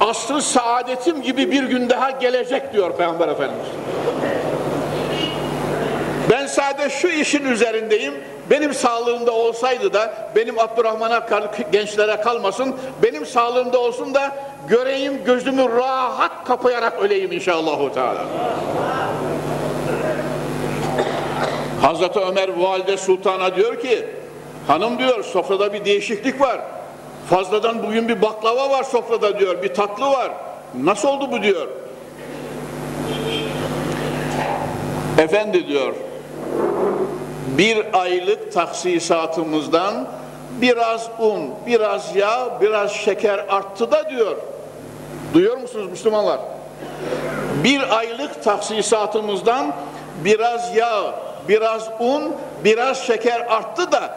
asrı 0.00 0.42
saadetim 0.42 1.22
gibi 1.22 1.50
bir 1.50 1.62
gün 1.62 1.90
daha 1.90 2.10
gelecek 2.10 2.72
diyor 2.72 2.96
Peygamber 2.96 3.28
Efendimiz. 3.28 3.66
Ben 6.30 6.46
sadece 6.46 6.90
şu 6.90 7.08
işin 7.08 7.44
üzerindeyim. 7.44 8.14
Benim 8.50 8.74
sağlığımda 8.74 9.32
olsaydı 9.32 9.92
da 9.92 10.14
benim 10.36 10.58
Abdurrahman'a 10.58 11.26
gençlere 11.72 12.20
kalmasın. 12.20 12.76
Benim 13.02 13.26
sağlığımda 13.26 13.78
olsun 13.78 14.14
da 14.14 14.36
göreyim 14.68 15.24
gözümü 15.24 15.68
rahat 15.76 16.44
kapayarak 16.44 16.98
öleyim 17.02 17.32
inşallah. 17.32 17.94
Teala. 17.94 18.24
Hazreti 21.82 22.20
Ömer 22.20 22.48
Valide 22.48 22.96
Sultan'a 22.96 23.56
diyor 23.56 23.80
ki 23.80 24.06
hanım 24.66 24.98
diyor 24.98 25.24
sofrada 25.24 25.72
bir 25.72 25.84
değişiklik 25.84 26.40
var. 26.40 26.60
Fazladan 27.30 27.82
bugün 27.82 28.08
bir 28.08 28.22
baklava 28.22 28.70
var 28.70 28.84
sofrada 28.84 29.38
diyor, 29.38 29.62
bir 29.62 29.74
tatlı 29.74 30.06
var. 30.06 30.32
Nasıl 30.82 31.08
oldu 31.08 31.32
bu 31.32 31.42
diyor. 31.42 31.68
Efendi 35.18 35.66
diyor, 35.68 35.94
bir 37.58 38.00
aylık 38.00 38.52
taksisatımızdan 38.52 40.08
biraz 40.60 41.08
un, 41.18 41.50
biraz 41.66 42.16
yağ, 42.16 42.58
biraz 42.60 42.92
şeker 42.92 43.38
arttı 43.48 43.90
da 43.90 44.10
diyor. 44.10 44.36
Duyuyor 45.34 45.56
musunuz 45.56 45.86
Müslümanlar? 45.90 46.40
Bir 47.64 47.98
aylık 47.98 48.44
taksisatımızdan 48.44 49.74
biraz 50.24 50.76
yağ, 50.76 51.14
biraz 51.50 51.88
un, 52.00 52.36
biraz 52.64 53.06
şeker 53.06 53.40
arttı 53.40 53.92
da 53.92 54.14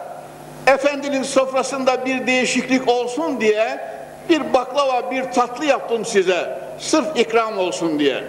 efendinin 0.66 1.22
sofrasında 1.22 2.06
bir 2.06 2.26
değişiklik 2.26 2.88
olsun 2.88 3.40
diye 3.40 3.80
bir 4.28 4.54
baklava, 4.54 5.10
bir 5.10 5.24
tatlı 5.24 5.64
yaptım 5.64 6.04
size. 6.04 6.58
Sırf 6.78 7.06
ikram 7.16 7.58
olsun 7.58 7.98
diye. 7.98 8.24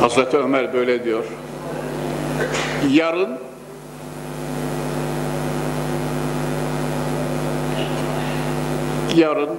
Hazreti 0.00 0.36
Ömer 0.36 0.72
böyle 0.72 1.04
diyor. 1.04 1.24
Yarın 2.90 3.38
yarın 9.16 9.50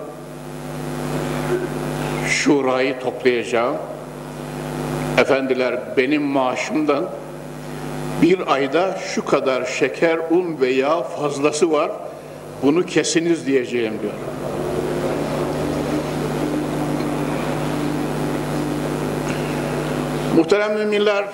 şurayı 2.27 2.99
toplayacağım. 2.99 3.75
Efendiler 5.17 5.79
benim 5.97 6.21
maaşımdan 6.21 7.09
bir 8.21 8.53
ayda 8.53 8.97
şu 9.13 9.25
kadar 9.25 9.65
şeker, 9.65 10.19
un 10.31 10.61
ve 10.61 10.69
yağ 10.69 11.03
fazlası 11.03 11.71
var. 11.71 11.91
Bunu 12.63 12.85
kesiniz 12.85 13.47
diyeceğim 13.47 13.93
diyor. 14.01 14.13
Muhterem 20.35 20.77
müminler, 20.77 21.25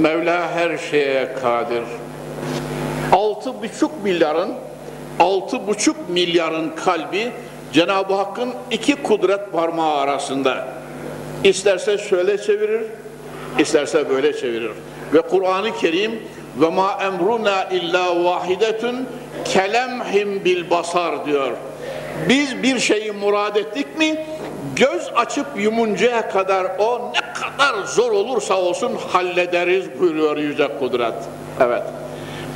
Mevla 0.00 0.50
her 0.54 0.78
şeye 0.78 1.32
kadir. 1.42 1.82
Altı 3.12 3.62
buçuk 3.62 4.04
milyarın, 4.04 4.52
altı 5.18 5.66
buçuk 5.66 6.08
milyarın 6.08 6.70
kalbi 6.84 7.32
Cenab-ı 7.72 8.14
Hakk'ın 8.14 8.54
iki 8.70 9.02
kudret 9.02 9.52
parmağı 9.52 9.94
arasında. 9.96 10.68
İsterse 11.44 11.98
şöyle 11.98 12.38
çevirir, 12.38 12.82
isterse 13.58 14.10
böyle 14.10 14.36
çevirir. 14.36 14.70
Ve 15.14 15.20
Kur'an-ı 15.20 15.76
Kerim 15.76 16.22
ve 16.60 16.68
ma 16.68 16.98
emruna 17.02 17.64
illa 17.64 18.24
vahidetun 18.24 19.06
kelemhim 19.44 20.44
bil 20.44 20.70
basar 20.70 21.26
diyor. 21.26 21.52
Biz 22.28 22.62
bir 22.62 22.78
şeyi 22.78 23.12
murad 23.12 23.56
ettik 23.56 23.98
mi 23.98 24.24
göz 24.76 25.10
açıp 25.16 25.46
yumuncaya 25.56 26.30
kadar 26.30 26.66
o 26.78 27.12
ne 27.14 27.32
kadar 27.32 27.84
zor 27.86 28.12
olursa 28.12 28.56
olsun 28.56 28.92
hallederiz 29.08 29.86
buyuruyor 30.00 30.36
Yüce 30.36 30.68
Kudret. 30.78 31.14
Evet. 31.60 31.82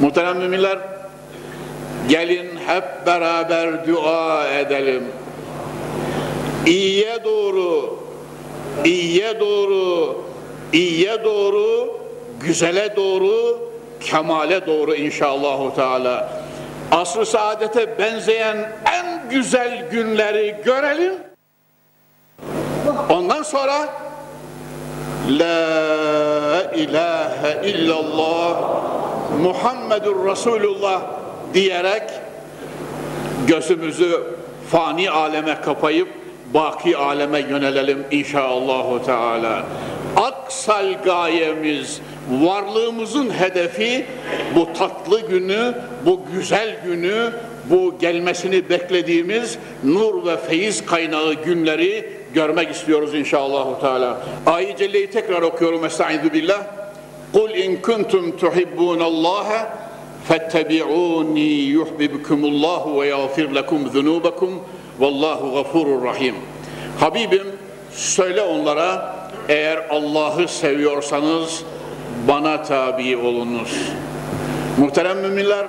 Muhterem 0.00 0.38
müminler 0.38 0.78
gelin 2.12 2.48
hep 2.66 3.06
beraber 3.06 3.86
dua 3.86 4.48
edelim. 4.48 5.04
İyiye 6.66 7.24
doğru, 7.24 7.98
iyiye 8.84 9.40
doğru, 9.40 10.16
iyiye 10.72 11.24
doğru, 11.24 12.00
güzele 12.40 12.96
doğru, 12.96 13.58
kemale 14.00 14.66
doğru 14.66 14.94
inşallahu 14.94 15.74
teala. 15.74 16.32
Asr-ı 16.90 17.26
saadete 17.26 17.98
benzeyen 17.98 18.56
en 18.92 19.30
güzel 19.30 19.88
günleri 19.90 20.56
görelim. 20.64 21.14
Ondan 23.10 23.42
sonra 23.42 23.88
La 25.28 26.72
ilahe 26.76 27.68
illallah 27.68 28.56
Muhammedur 29.42 30.30
Resulullah 30.30 31.21
diyerek 31.54 32.02
gözümüzü 33.46 34.20
fani 34.70 35.10
aleme 35.10 35.60
kapayıp 35.64 36.08
baki 36.54 36.96
aleme 36.96 37.40
yönelelim 37.40 38.04
inşallahü 38.10 39.04
teala. 39.06 39.64
Aksal 40.16 40.92
gayemiz, 41.04 42.00
varlığımızın 42.30 43.30
hedefi 43.30 44.06
bu 44.56 44.72
tatlı 44.72 45.20
günü, 45.20 45.74
bu 46.06 46.20
güzel 46.34 46.76
günü, 46.84 47.32
bu 47.70 47.98
gelmesini 48.00 48.68
beklediğimiz 48.68 49.58
nur 49.84 50.26
ve 50.26 50.36
feyiz 50.36 50.86
kaynağı 50.86 51.34
günleri 51.34 52.12
görmek 52.34 52.70
istiyoruz 52.70 53.14
inşallah 53.14 53.80
teala. 53.80 54.20
Ayet 54.46 54.78
Celle'yi 54.78 55.10
tekrar 55.10 55.42
okuyorum. 55.42 55.84
Estaizu 55.84 56.32
billah. 56.32 56.62
Kul 57.32 57.50
in 57.50 57.76
kuntum 57.76 58.36
tuhibbunallaha 58.36 59.78
fettebi'uni 60.28 61.40
yuhibbukumullahu 61.40 63.00
ve 63.00 63.06
yağfir 63.06 63.54
lekum 63.54 63.90
zunubakum 63.90 64.62
vallahu 64.98 65.54
gafurur 65.54 66.04
rahim. 66.04 66.34
Habibim 67.00 67.46
söyle 67.92 68.42
onlara 68.42 69.16
eğer 69.48 69.86
Allah'ı 69.90 70.48
seviyorsanız 70.48 71.62
bana 72.28 72.62
tabi 72.62 73.16
olunuz. 73.16 73.78
Muhterem 74.78 75.18
müminler 75.18 75.66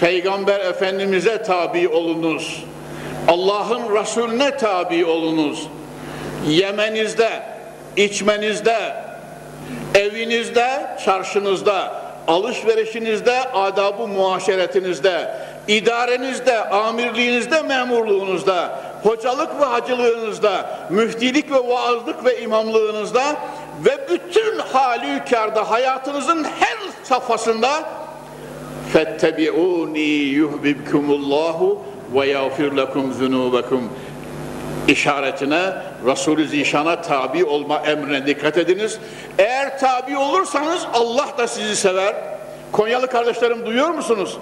Peygamber 0.00 0.60
Efendimiz'e 0.60 1.42
tabi 1.42 1.88
olunuz. 1.88 2.64
Allah'ın 3.28 3.96
Resulüne 4.00 4.56
tabi 4.56 5.04
olunuz. 5.04 5.66
Yemenizde, 6.48 7.42
içmenizde, 7.96 8.94
evinizde, 9.94 10.96
çarşınızda, 11.04 12.05
alışverişinizde, 12.27 13.51
adabı 13.53 14.07
muaşeretinizde, 14.07 15.35
idarenizde, 15.67 16.63
amirliğinizde, 16.69 17.61
memurluğunuzda, 17.61 18.79
hocalık 19.03 19.61
ve 19.61 19.65
hacılığınızda, 19.65 20.69
müftilik 20.89 21.51
ve 21.51 21.67
vaazlık 21.67 22.25
ve 22.25 22.41
imamlığınızda 22.41 23.23
ve 23.85 23.97
bütün 24.09 24.59
halükarda 24.59 25.71
hayatınızın 25.71 26.43
her 26.43 26.77
safhasında 27.03 27.69
فَاتَّبِعُونِي 28.93 30.11
يُحْبِبْكُمُ 30.41 31.05
اللّٰهُ 31.19 31.59
وَيَغْفِرْ 32.15 32.69
لَكُمْ 32.81 33.05
ذُنُوبَكُمْ 33.19 33.81
işaretine 34.88 35.72
Resulü 36.06 36.48
Zişan'a 36.48 37.02
tabi 37.02 37.44
olma 37.44 37.78
emrine 37.78 38.26
dikkat 38.26 38.58
ediniz. 38.58 38.98
Eğer 39.38 39.78
tabi 39.78 40.18
olursanız 40.18 40.86
Allah 40.94 41.28
da 41.38 41.48
sizi 41.48 41.76
sever. 41.76 42.14
Konyalı 42.72 43.06
kardeşlerim 43.06 43.66
duyuyor 43.66 43.90
musunuz? 43.90 44.38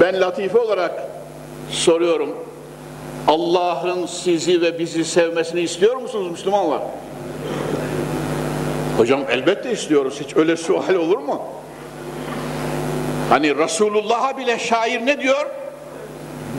Ben 0.00 0.20
latife 0.20 0.58
olarak 0.58 0.92
soruyorum. 1.70 2.36
Allah'ın 3.28 4.06
sizi 4.06 4.62
ve 4.62 4.78
bizi 4.78 5.04
sevmesini 5.04 5.60
istiyor 5.60 5.96
musunuz 5.96 6.30
Müslümanlar? 6.30 6.80
Hocam 8.96 9.20
elbette 9.30 9.72
istiyoruz. 9.72 10.20
Hiç 10.20 10.36
öyle 10.36 10.56
sual 10.56 10.94
olur 10.94 11.18
mu? 11.18 11.42
Hani 13.30 13.56
Resulullah'a 13.56 14.36
bile 14.38 14.58
şair 14.58 15.06
ne 15.06 15.20
diyor? 15.20 15.46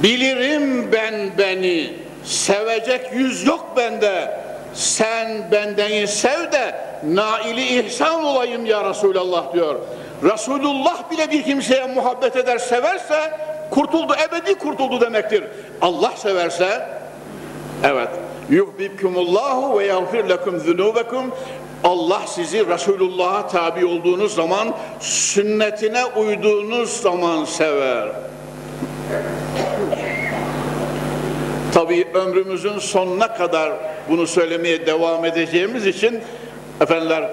Bilirim 0.04 0.92
ben 0.92 1.38
beni, 1.38 1.94
sevecek 2.26 3.14
yüz 3.14 3.48
yok 3.48 3.66
bende. 3.78 4.40
Sen 4.74 5.52
bendeni 5.52 6.08
sev 6.08 6.52
de 6.52 6.76
naili 7.04 7.80
ihsan 7.80 8.24
olayım 8.24 8.66
ya 8.66 8.90
Resulallah 8.90 9.54
diyor. 9.54 9.76
Resulullah 10.24 11.12
bile 11.12 11.32
bir 11.32 11.44
kimseye 11.44 11.88
muhabbet 11.88 12.36
eder, 12.36 12.58
severse 12.58 13.32
kurtuldu, 13.72 14.14
ebedi 14.30 14.56
kurtuldu 14.56 15.02
demektir. 15.02 15.44
Allah 15.82 16.12
severse, 16.16 16.90
evet, 17.84 18.10
yuhbibkumullahu 18.50 19.80
ve 19.80 19.86
yağfir 19.86 20.30
lekum 20.30 20.60
zunubekum 20.60 21.32
Allah 21.84 22.22
sizi 22.28 22.68
Resulullah'a 22.68 23.48
tabi 23.48 23.86
olduğunuz 23.86 24.36
zaman, 24.36 24.74
sünnetine 25.00 26.06
uyduğunuz 26.06 26.90
zaman 26.90 27.46
sever. 27.46 28.10
Tabii 31.74 32.08
ömrümüzün 32.14 32.80
sonuna 32.80 33.34
kadar 33.34 33.74
bunu 34.10 34.28
söylemeye 34.28 34.86
devam 34.86 35.26
edeceğimiz 35.26 35.88
için 35.88 36.22
efendiler 36.82 37.30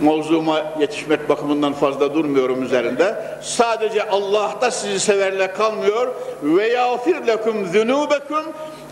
mevzuma 0.00 0.62
yetişmek 0.80 1.28
bakımından 1.28 1.72
fazla 1.72 2.14
durmuyorum 2.14 2.62
üzerinde. 2.62 3.14
Sadece 3.42 4.08
Allah'ta 4.08 4.70
sizi 4.70 5.00
severle 5.00 5.52
kalmıyor. 5.52 6.14
Ve 6.42 6.68
yağfir 6.68 7.26
lekum 7.26 7.66
zunubekum 7.66 8.44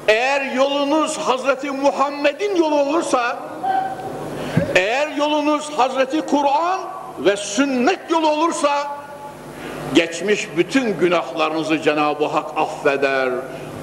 eğer 0.09 0.53
yolunuz 0.53 1.19
Hazreti 1.19 1.71
Muhammed'in 1.71 2.57
yolu 2.57 2.81
olursa 2.81 3.39
eğer 4.75 5.17
yolunuz 5.17 5.71
Hazreti 5.77 6.21
Kur'an 6.21 6.81
ve 7.19 7.37
sünnet 7.37 8.01
yolu 8.11 8.29
olursa 8.29 8.87
geçmiş 9.95 10.49
bütün 10.57 10.99
günahlarınızı 10.99 11.83
Cenab-ı 11.83 12.27
Hak 12.27 12.51
affeder. 12.57 13.31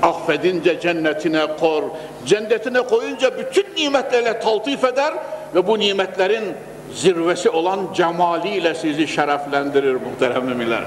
Affedince 0.01 0.79
cennetine 0.79 1.47
kor. 1.59 1.83
Cennetine 2.25 2.81
koyunca 2.81 3.37
bütün 3.37 3.65
nimetlerle 3.77 4.39
taltif 4.39 4.83
eder 4.83 5.13
ve 5.55 5.67
bu 5.67 5.79
nimetlerin 5.79 6.43
zirvesi 6.93 7.49
olan 7.49 7.79
cemaliyle 7.93 8.75
sizi 8.75 9.07
şereflendirir 9.07 9.93
muhterem 9.93 10.45
müminler. 10.45 10.83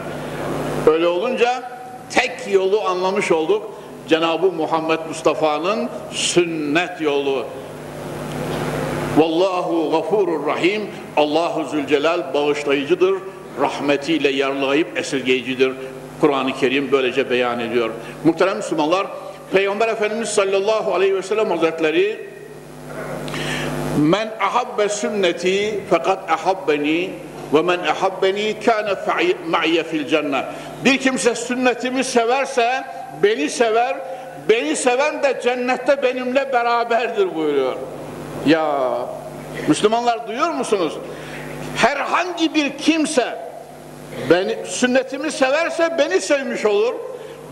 Öyle 0.86 1.06
olunca 1.06 1.62
tek 2.10 2.54
yolu 2.54 2.80
anlamış 2.80 3.32
olduk. 3.32 3.70
Cenab-ı 4.08 4.52
Muhammed 4.52 4.98
Mustafa'nın 5.08 5.88
sünnet 6.10 7.00
yolu. 7.00 7.46
Vallahu 9.18 9.90
gafurur 9.90 10.46
rahim. 10.46 10.82
Allahu 11.16 11.64
Zülcelal 11.64 12.34
bağışlayıcıdır. 12.34 13.14
Rahmetiyle 13.60 14.28
yarlayıp 14.28 14.98
esirgeyicidir. 14.98 15.72
Kur'an-ı 16.22 16.52
Kerim 16.52 16.92
böylece 16.92 17.30
beyan 17.30 17.60
ediyor. 17.60 17.90
Muhterem 18.24 18.56
Müslümanlar, 18.56 19.06
Peygamber 19.52 19.88
Efendimiz 19.88 20.28
sallallahu 20.28 20.94
aleyhi 20.94 21.14
ve 21.14 21.22
sellem 21.22 21.50
hazretleri 21.50 22.26
Men 23.98 24.30
ahabbe 24.40 24.88
sünneti 24.88 25.80
fakat 25.90 26.30
ahabbeni 26.30 27.10
ve 27.54 27.62
men 27.62 27.78
ahabbeni 27.78 28.54
kâne 28.64 28.94
ma'ye 29.46 29.84
fil 29.84 30.08
cennet. 30.08 30.44
Bir 30.84 30.98
kimse 30.98 31.34
sünnetimi 31.34 32.04
severse 32.04 32.84
beni 33.22 33.50
sever, 33.50 33.96
beni 34.48 34.76
seven 34.76 35.22
de 35.22 35.40
cennette 35.42 36.02
benimle 36.02 36.52
beraberdir 36.52 37.34
buyuruyor. 37.34 37.76
Ya 38.46 38.96
Müslümanlar 39.68 40.28
duyuyor 40.28 40.50
musunuz? 40.50 40.98
Herhangi 41.76 42.54
bir 42.54 42.78
kimse 42.78 43.51
beni, 44.30 44.56
sünnetimi 44.66 45.32
severse 45.32 45.98
beni 45.98 46.20
sevmiş 46.20 46.64
olur. 46.64 46.94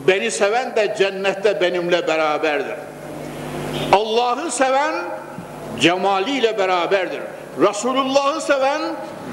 Beni 0.09 0.31
seven 0.31 0.77
de 0.77 0.94
cennette 0.99 1.61
benimle 1.61 2.07
beraberdir. 2.09 2.77
Allah'ı 3.92 4.51
seven 4.51 4.94
cemaliyle 5.81 6.59
beraberdir. 6.59 7.20
Resulullah'ı 7.61 8.40
seven 8.40 8.81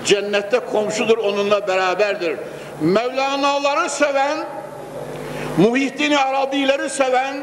cennette 0.05 0.59
komşudur 0.59 1.17
onunla 1.17 1.67
beraberdir. 1.67 2.37
Mevlana'ları 2.81 3.89
seven 3.89 4.37
Muhittin 5.57 6.11
Arabileri 6.11 6.89
seven, 6.89 7.35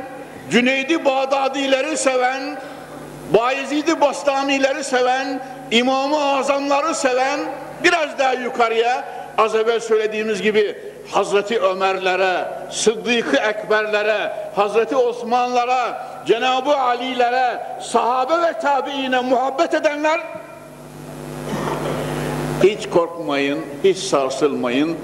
Cüneydi 0.50 1.04
Bağdadileri 1.04 1.96
seven, 1.96 2.58
Bayezid-i 3.38 4.00
Bastamileri 4.00 4.84
seven, 4.84 5.40
İmam-ı 5.70 6.36
Azamları 6.38 6.94
seven, 6.94 7.40
biraz 7.84 8.18
daha 8.18 8.32
yukarıya 8.32 9.04
az 9.38 9.54
evvel 9.54 9.80
söylediğimiz 9.80 10.42
gibi 10.42 10.76
Hazreti 11.10 11.60
Ömerlere, 11.60 12.48
Sıddık-ı 12.70 13.36
Ekberlere, 13.36 14.32
Hazreti 14.56 14.96
Osmanlara, 14.96 16.06
Cenab-ı 16.26 16.76
Ali'lere, 16.76 17.66
sahabe 17.80 18.46
ve 18.46 18.52
tabiine 18.52 19.20
muhabbet 19.20 19.74
edenler 19.74 20.20
hiç 22.62 22.88
korkmayın, 22.88 23.58
hiç 23.84 23.98
sarsılmayın. 23.98 24.96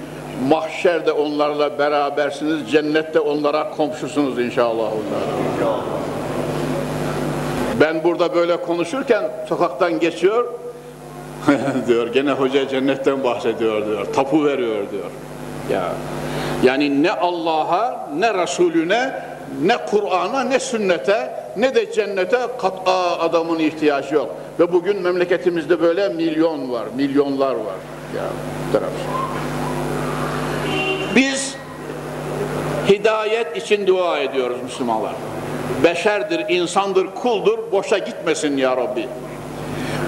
Mahşerde 0.49 1.11
onlarla 1.11 1.79
berabersiniz, 1.79 2.71
cennette 2.71 3.19
onlara 3.19 3.69
komşusunuz 3.69 4.39
inşallah. 4.39 4.91
Ben 7.79 8.03
burada 8.03 8.35
böyle 8.35 8.61
konuşurken 8.61 9.23
sokaktan 9.49 9.99
geçiyor, 9.99 10.45
diyor 11.87 12.07
gene 12.07 12.31
hoca 12.31 12.67
cennetten 12.67 13.23
bahsediyor 13.23 13.85
diyor, 13.87 14.05
tapu 14.13 14.45
veriyor 14.45 14.91
diyor. 14.91 15.11
Ya 15.71 15.93
yani 16.63 17.03
ne 17.03 17.11
Allah'a 17.11 18.09
ne 18.17 18.33
Resulüne 18.33 19.13
ne 19.61 19.77
Kur'an'a 19.77 20.43
ne 20.43 20.59
sünnete 20.59 21.33
ne 21.57 21.75
de 21.75 21.91
cennete 21.91 22.39
kat'a 22.61 23.19
adamın 23.19 23.59
ihtiyacı 23.59 24.15
yok. 24.15 24.35
Ve 24.59 24.73
bugün 24.73 25.01
memleketimizde 25.01 25.81
böyle 25.81 26.09
milyon 26.09 26.71
var, 26.71 26.83
milyonlar 26.95 27.55
var. 27.55 27.79
Ya 28.15 28.23
taraf. 28.73 28.91
Biz 31.15 31.55
hidayet 32.89 33.57
için 33.57 33.87
dua 33.87 34.19
ediyoruz 34.19 34.57
Müslümanlar. 34.63 35.13
Beşerdir, 35.83 36.45
insandır, 36.49 37.07
kuldur, 37.21 37.59
boşa 37.71 37.97
gitmesin 37.97 38.57
ya 38.57 38.77
Rabbi. 38.77 39.07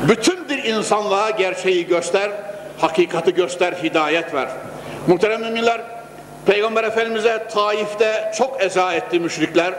Bütün 0.09 0.42
insanlığa 0.65 1.29
gerçeği 1.29 1.87
göster, 1.87 2.31
hakikati 2.77 3.33
göster, 3.33 3.73
hidayet 3.73 4.33
ver. 4.33 4.47
Muhterem 5.07 5.41
müminler, 5.41 5.81
Peygamber 6.45 6.83
Efendimiz'e 6.83 7.47
Taif'te 7.47 8.31
çok 8.37 8.63
eza 8.63 8.93
etti 8.93 9.19
müşrikler. 9.19 9.73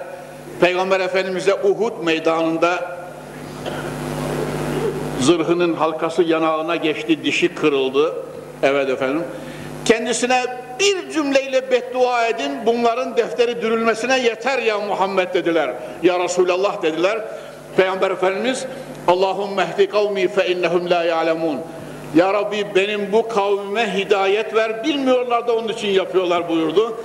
Peygamber 0.61 1.01
Efendimiz'e 1.01 1.55
Uhud 1.55 2.05
meydanında 2.05 2.97
zırhının 5.21 5.75
halkası 5.75 6.23
yanağına 6.23 6.77
geçti, 6.77 7.25
dişi 7.25 7.55
kırıldı. 7.55 8.15
Evet 8.63 8.91
efendim. 8.91 9.23
Kendisine 9.85 10.43
bir 10.81 11.11
cümleyle 11.11 11.71
beddua 11.71 12.27
edin, 12.27 12.53
bunların 12.67 13.17
defteri 13.17 13.63
dürülmesine 13.63 14.21
yeter 14.21 14.59
ya 14.59 14.79
Muhammed 14.79 15.35
dediler. 15.35 15.75
Ya 16.03 16.19
Resulallah 16.19 16.83
dediler. 16.83 17.19
Peygamber 17.77 18.11
Efendimiz 18.11 18.67
Allahümme 19.09 19.63
ehdi 19.63 19.89
kavmi 19.89 20.29
fe 20.29 20.49
innehum 20.49 20.91
la 20.91 21.05
ya'lemun. 21.05 21.59
Ya 22.15 22.35
Rabbi 22.35 22.67
benim 22.75 23.13
bu 23.13 23.29
kavmime 23.29 23.95
hidayet 23.95 24.55
ver. 24.55 24.85
Bilmiyorlar 24.85 25.49
da 25.49 25.57
onun 25.57 25.69
için 25.69 25.89
yapıyorlar 25.89 26.49
buyurdu. 26.49 26.97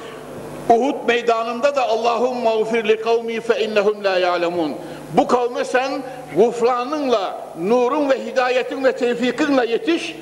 Uhud 0.70 1.08
meydanında 1.08 1.76
da 1.76 1.88
Allahum 1.90 2.38
mağfir 2.38 2.88
li 2.88 3.02
kavmi 3.02 3.42
fe 3.42 3.66
innehum 3.66 4.04
la 4.04 4.20
ya'lemun. 4.20 4.76
Bu 5.14 5.28
kavme 5.28 5.66
sen 5.66 5.92
gufranınla, 6.36 7.42
nurun 7.62 8.10
ve 8.10 8.26
hidayetin 8.26 8.84
ve 8.84 8.92
tevfikinle 8.92 9.72
yetiş. 9.72 10.16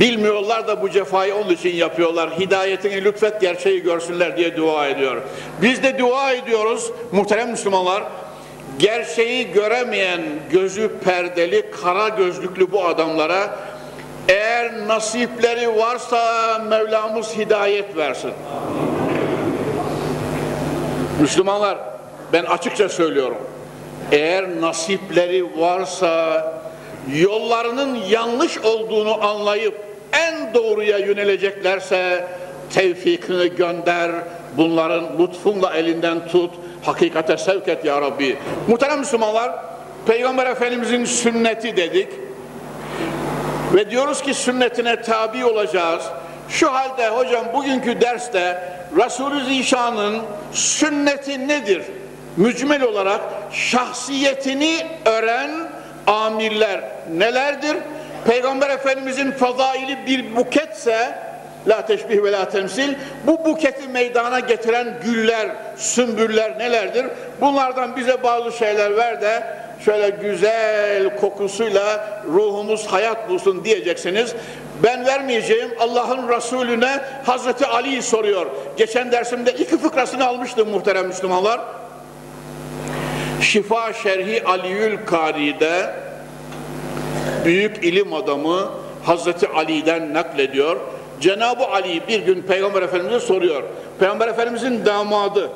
Bilmiyorlar 0.00 0.68
da 0.68 0.82
bu 0.82 0.90
cefayı 0.90 1.34
onun 1.34 1.50
için 1.50 1.74
yapıyorlar. 1.74 2.30
Hidayetini 2.38 3.04
lütfet 3.04 3.40
gerçeği 3.40 3.82
görsünler 3.82 4.36
diye 4.36 4.56
dua 4.56 4.86
ediyor. 4.86 5.22
Biz 5.62 5.82
de 5.82 5.98
dua 5.98 6.32
ediyoruz 6.32 6.90
muhterem 7.12 7.50
Müslümanlar. 7.50 8.02
Gerçeği 8.78 9.52
göremeyen 9.52 10.20
gözü 10.50 10.90
perdeli, 11.04 11.70
kara 11.82 12.08
gözlüklü 12.08 12.72
bu 12.72 12.84
adamlara 12.84 13.56
eğer 14.28 14.88
nasipleri 14.88 15.76
varsa 15.76 16.58
Mevlamız 16.58 17.36
hidayet 17.36 17.96
versin. 17.96 18.30
Müslümanlar 21.20 21.78
ben 22.32 22.44
açıkça 22.44 22.88
söylüyorum. 22.88 23.38
Eğer 24.12 24.60
nasipleri 24.60 25.60
varsa 25.60 26.44
yollarının 27.14 27.98
yanlış 28.08 28.58
olduğunu 28.58 29.24
anlayıp 29.24 29.74
en 30.12 30.54
doğruya 30.54 30.98
yöneleceklerse 30.98 32.26
tevfikini 32.74 33.56
gönder, 33.56 34.10
bunların 34.56 35.04
lütfunla 35.18 35.74
elinden 35.74 36.28
tut, 36.28 36.50
hakikate 36.86 37.36
sevk 37.36 37.68
et 37.68 37.84
ya 37.84 38.00
Rabbi. 38.00 38.38
Muhterem 38.68 38.98
Müslümanlar, 38.98 39.52
Peygamber 40.06 40.46
Efendimizin 40.46 41.04
sünneti 41.04 41.76
dedik 41.76 42.08
ve 43.74 43.90
diyoruz 43.90 44.22
ki 44.22 44.34
sünnetine 44.34 45.02
tabi 45.02 45.44
olacağız. 45.44 46.04
Şu 46.48 46.72
halde 46.72 47.08
hocam 47.08 47.44
bugünkü 47.54 48.00
derste 48.00 48.72
Resulü 48.96 49.44
Zişan'ın 49.44 50.22
sünneti 50.52 51.48
nedir? 51.48 51.82
Mücmel 52.36 52.82
olarak 52.82 53.20
şahsiyetini 53.52 54.86
öğren 55.04 55.50
amirler 56.06 56.80
nelerdir? 57.16 57.76
Peygamber 58.26 58.70
Efendimizin 58.70 59.30
fazaili 59.30 60.06
bir 60.06 60.36
buketse 60.36 61.25
la 61.68 61.86
teşbih 61.86 62.22
ve 62.22 62.32
la 62.32 62.48
temsil 62.48 62.94
bu 63.26 63.44
buketi 63.44 63.88
meydana 63.88 64.40
getiren 64.40 64.94
güller, 65.04 65.48
sümbüller 65.76 66.58
nelerdir? 66.58 67.06
Bunlardan 67.40 67.96
bize 67.96 68.22
bazı 68.22 68.52
şeyler 68.52 68.96
ver 68.96 69.20
de 69.20 69.42
şöyle 69.84 70.10
güzel 70.10 71.16
kokusuyla 71.16 72.20
ruhumuz 72.32 72.86
hayat 72.86 73.28
bulsun 73.28 73.64
diyeceksiniz. 73.64 74.34
Ben 74.82 75.06
vermeyeceğim 75.06 75.70
Allah'ın 75.80 76.28
Resulüne 76.28 77.00
Hazreti 77.24 77.66
Ali'yi 77.66 78.02
soruyor. 78.02 78.46
Geçen 78.76 79.12
dersimde 79.12 79.52
iki 79.52 79.78
fıkrasını 79.78 80.26
almıştım 80.26 80.68
muhterem 80.68 81.06
Müslümanlar. 81.06 81.60
Şifa 83.40 83.92
Şerhi 83.92 84.44
Aliül 84.44 84.98
Kari'de 85.06 85.90
büyük 87.44 87.84
ilim 87.84 88.14
adamı 88.14 88.70
Hazreti 89.04 89.48
Ali'den 89.48 90.14
naklediyor. 90.14 90.76
Cenab-ı 91.20 91.64
Ali 91.66 92.08
bir 92.08 92.20
gün 92.20 92.42
Peygamber 92.42 92.82
Efendimiz'e 92.82 93.20
soruyor. 93.20 93.62
Peygamber 93.98 94.28
Efendimiz'in 94.28 94.84
damadı 94.86 95.50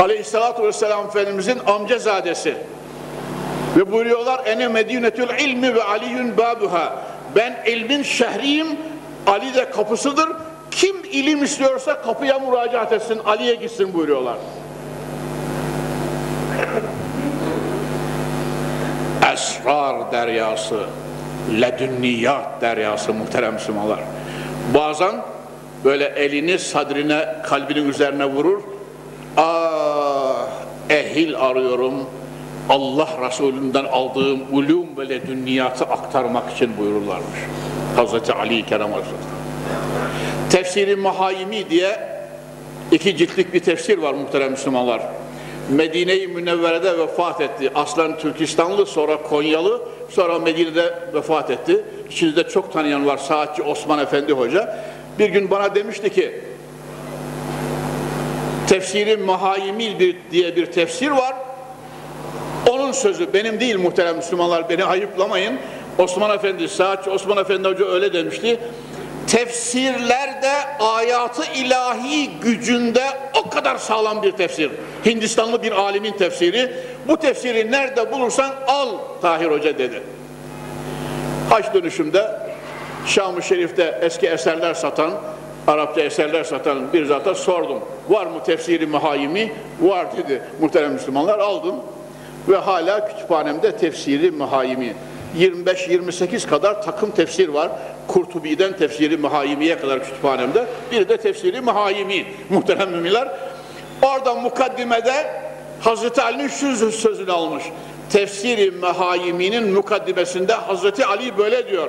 Aleyhissalatu 0.00 0.62
vesselam 0.62 1.06
Efendimiz'in 1.06 1.58
amcazadesi. 1.66 2.54
Ve 3.76 3.92
buyuruyorlar 3.92 4.46
ene 4.46 4.68
medinetül 4.68 5.28
ilmi 5.38 5.74
ve 5.74 5.82
aliyün 5.82 6.36
babuha. 6.36 6.96
Ben 7.36 7.64
ilmin 7.66 8.02
şehriyim 8.02 8.66
Ali 9.26 9.54
de 9.54 9.70
kapısıdır. 9.70 10.28
Kim 10.70 10.96
ilim 11.12 11.44
istiyorsa 11.44 12.02
kapıya 12.02 12.38
müracaat 12.38 12.92
etsin 12.92 13.20
Ali'ye 13.24 13.54
gitsin 13.54 13.94
buyuruyorlar. 13.94 14.36
Esrar 19.32 20.12
deryası, 20.12 20.86
ledünniyat 21.60 22.60
deryası 22.60 23.14
muhterem 23.14 23.54
Müslümanlar. 23.54 23.98
Bazen 24.74 25.14
böyle 25.84 26.04
elini 26.04 26.58
sadrine, 26.58 27.28
kalbinin 27.44 27.88
üzerine 27.88 28.26
vurur. 28.26 28.60
Ah, 29.36 30.46
ehil 30.90 31.36
arıyorum. 31.36 31.94
Allah 32.68 33.08
Resulü'nden 33.26 33.84
aldığım 33.84 34.40
ulum 34.52 34.86
ve 34.98 35.08
ledünniyatı 35.08 35.84
aktarmak 35.84 36.52
için 36.52 36.70
buyururlarmış. 36.78 37.38
Hazreti 37.96 38.32
Ali 38.32 38.66
Kerem 38.66 38.92
Aleyhisselam. 38.92 39.20
Tefsiri 40.50 40.96
Mahayimi 40.96 41.70
diye 41.70 41.98
iki 42.92 43.16
ciltlik 43.16 43.54
bir 43.54 43.60
tefsir 43.60 43.98
var 43.98 44.14
muhterem 44.14 44.50
Müslümanlar. 44.50 45.02
Medine-i 45.70 46.26
Münevvere'de 46.26 46.98
vefat 46.98 47.40
etti. 47.40 47.70
Aslen 47.74 48.18
Türkistanlı, 48.18 48.86
sonra 48.86 49.22
Konyalı, 49.22 49.82
sonra 50.08 50.38
Medine'de 50.38 50.94
vefat 51.14 51.50
etti. 51.50 51.84
İçinizde 52.10 52.48
çok 52.48 52.72
tanıyan 52.72 53.06
var 53.06 53.16
Saatçi 53.16 53.62
Osman 53.62 53.98
Efendi 53.98 54.32
Hoca. 54.32 54.84
Bir 55.18 55.28
gün 55.28 55.50
bana 55.50 55.74
demişti 55.74 56.12
ki, 56.12 56.40
tefsiri 58.68 59.16
Mahayimil 59.16 60.16
diye 60.30 60.56
bir 60.56 60.66
tefsir 60.66 61.10
var. 61.10 61.34
Onun 62.70 62.92
sözü 62.92 63.32
benim 63.32 63.60
değil 63.60 63.78
muhterem 63.78 64.16
Müslümanlar 64.16 64.68
beni 64.68 64.84
ayıplamayın. 64.84 65.58
Osman 65.98 66.30
Efendi, 66.30 66.68
Saatçi 66.68 67.10
Osman 67.10 67.36
Efendi 67.36 67.68
Hoca 67.68 67.84
öyle 67.84 68.12
demişti 68.12 68.58
tefsirlerde 69.26 70.52
ayatı 70.80 71.42
ilahi 71.54 72.30
gücünde 72.40 73.04
o 73.34 73.50
kadar 73.50 73.76
sağlam 73.76 74.22
bir 74.22 74.32
tefsir. 74.32 74.70
Hindistanlı 75.06 75.62
bir 75.62 75.72
alimin 75.72 76.12
tefsiri. 76.12 76.72
Bu 77.08 77.16
tefsiri 77.16 77.72
nerede 77.72 78.12
bulursan 78.12 78.54
al 78.66 78.88
Tahir 79.22 79.46
Hoca 79.46 79.78
dedi. 79.78 80.02
Haç 81.50 81.74
dönüşümde 81.74 82.30
Şam-ı 83.06 83.42
Şerif'te 83.42 83.98
eski 84.02 84.26
eserler 84.26 84.74
satan 84.74 85.10
Arapça 85.66 86.00
eserler 86.00 86.44
satan 86.44 86.92
bir 86.92 87.04
zata 87.04 87.34
sordum. 87.34 87.80
Var 88.08 88.26
mı 88.26 88.42
tefsiri 88.44 88.86
muhayimi? 88.86 89.52
Var 89.80 90.16
dedi 90.16 90.42
muhterem 90.60 90.92
Müslümanlar. 90.92 91.38
Aldım 91.38 91.74
ve 92.48 92.56
hala 92.56 93.08
kütüphanemde 93.08 93.76
tefsiri 93.76 94.30
muhayimi. 94.30 94.94
25-28 95.38 96.48
kadar 96.48 96.82
takım 96.82 97.10
tefsir 97.10 97.48
var. 97.48 97.70
Kurtubi'den 98.08 98.76
tefsiri 98.76 99.16
muhayimiye 99.16 99.78
kadar 99.78 100.04
kütüphanemde. 100.04 100.66
Bir 100.92 101.08
de 101.08 101.16
tefsiri 101.16 101.60
muhayimi 101.60 102.26
muhterem 102.50 102.90
müminler. 102.90 103.28
Orada 104.02 104.34
mukaddimede 104.34 105.45
Hazreti 105.80 106.22
Ali'nin 106.22 106.48
şu 106.48 106.92
sözünü 106.92 107.32
almış. 107.32 107.64
Tefsiri 108.10 108.70
Mehayimi'nin 108.70 109.72
mukaddimesinde 109.72 110.52
Hazreti 110.52 111.06
Ali 111.06 111.38
böyle 111.38 111.68
diyor. 111.68 111.88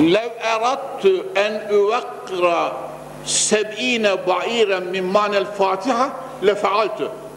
Lev 0.00 0.30
erattu 0.40 1.26
en 1.34 1.52
üvekkra 1.52 2.72
seb'ine 3.24 4.26
ba'iren 4.26 4.82
min 4.82 5.04
manel 5.04 5.44
Fatiha 5.44 6.10
le. 6.46 6.56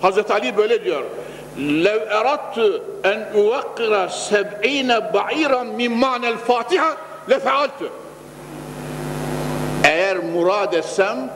Hazreti 0.02 0.34
Ali 0.34 0.58
böyle 0.58 0.84
diyor. 0.84 1.04
Lev 1.60 2.02
erattu 2.02 2.84
en 3.04 3.20
üvekkra 3.36 4.10
seb'ine 4.10 5.14
ba'iren 5.14 5.68
min 5.68 5.92
manel 5.92 6.38
Fatiha 6.38 6.98
le. 7.30 7.40
Eğer 9.84 10.18
murad 10.18 10.74
etsem 10.74 11.30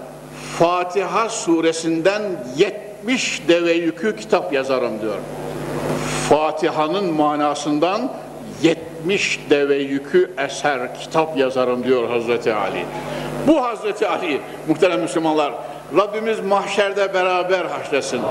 Fatiha 0.58 1.30
suresinden 1.30 2.22
70 2.58 3.42
deve 3.48 3.72
yükü 3.74 4.16
kitap 4.16 4.54
yazarım 4.54 5.02
diyor. 5.02 5.18
Fatiha'nın 6.30 7.14
manasından 7.14 8.12
70 8.62 9.40
deve 9.50 9.76
yükü 9.76 10.32
eser 10.38 10.96
kitap 11.00 11.38
yazarım 11.38 11.84
diyor 11.84 12.10
Hazreti 12.10 12.54
Ali. 12.54 12.86
Bu 13.48 13.64
Hazreti 13.64 14.08
Ali 14.08 14.42
muhterem 14.68 15.02
Müslümanlar 15.02 15.54
Rabbimiz 15.98 16.40
mahşerde 16.40 17.14
beraber 17.14 17.66
haşresin. 17.66 18.22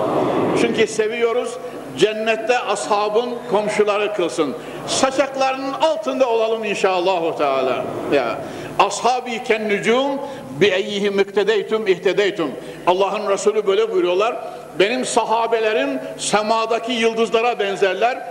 Çünkü 0.61 0.87
seviyoruz 0.87 1.55
cennette 1.99 2.59
ashabın 2.59 3.35
komşuları 3.51 4.15
kılsın. 4.15 4.57
Saçaklarının 4.87 5.73
altında 5.73 6.29
olalım 6.29 6.65
inşallah 6.65 7.37
Teala. 7.37 7.85
Ya 8.13 8.39
ashabi 8.79 9.45
ken 9.45 9.69
nücum 9.69 10.11
bi 10.61 10.67
eyyihi 10.67 11.11
müktedeytum 11.11 11.87
ihtedeytum. 11.87 12.51
Allah'ın 12.87 13.31
Resulü 13.31 13.67
böyle 13.67 13.93
buyuruyorlar. 13.93 14.37
Benim 14.79 15.05
sahabelerim 15.05 16.01
semadaki 16.19 16.93
yıldızlara 16.93 17.59
benzerler. 17.59 18.23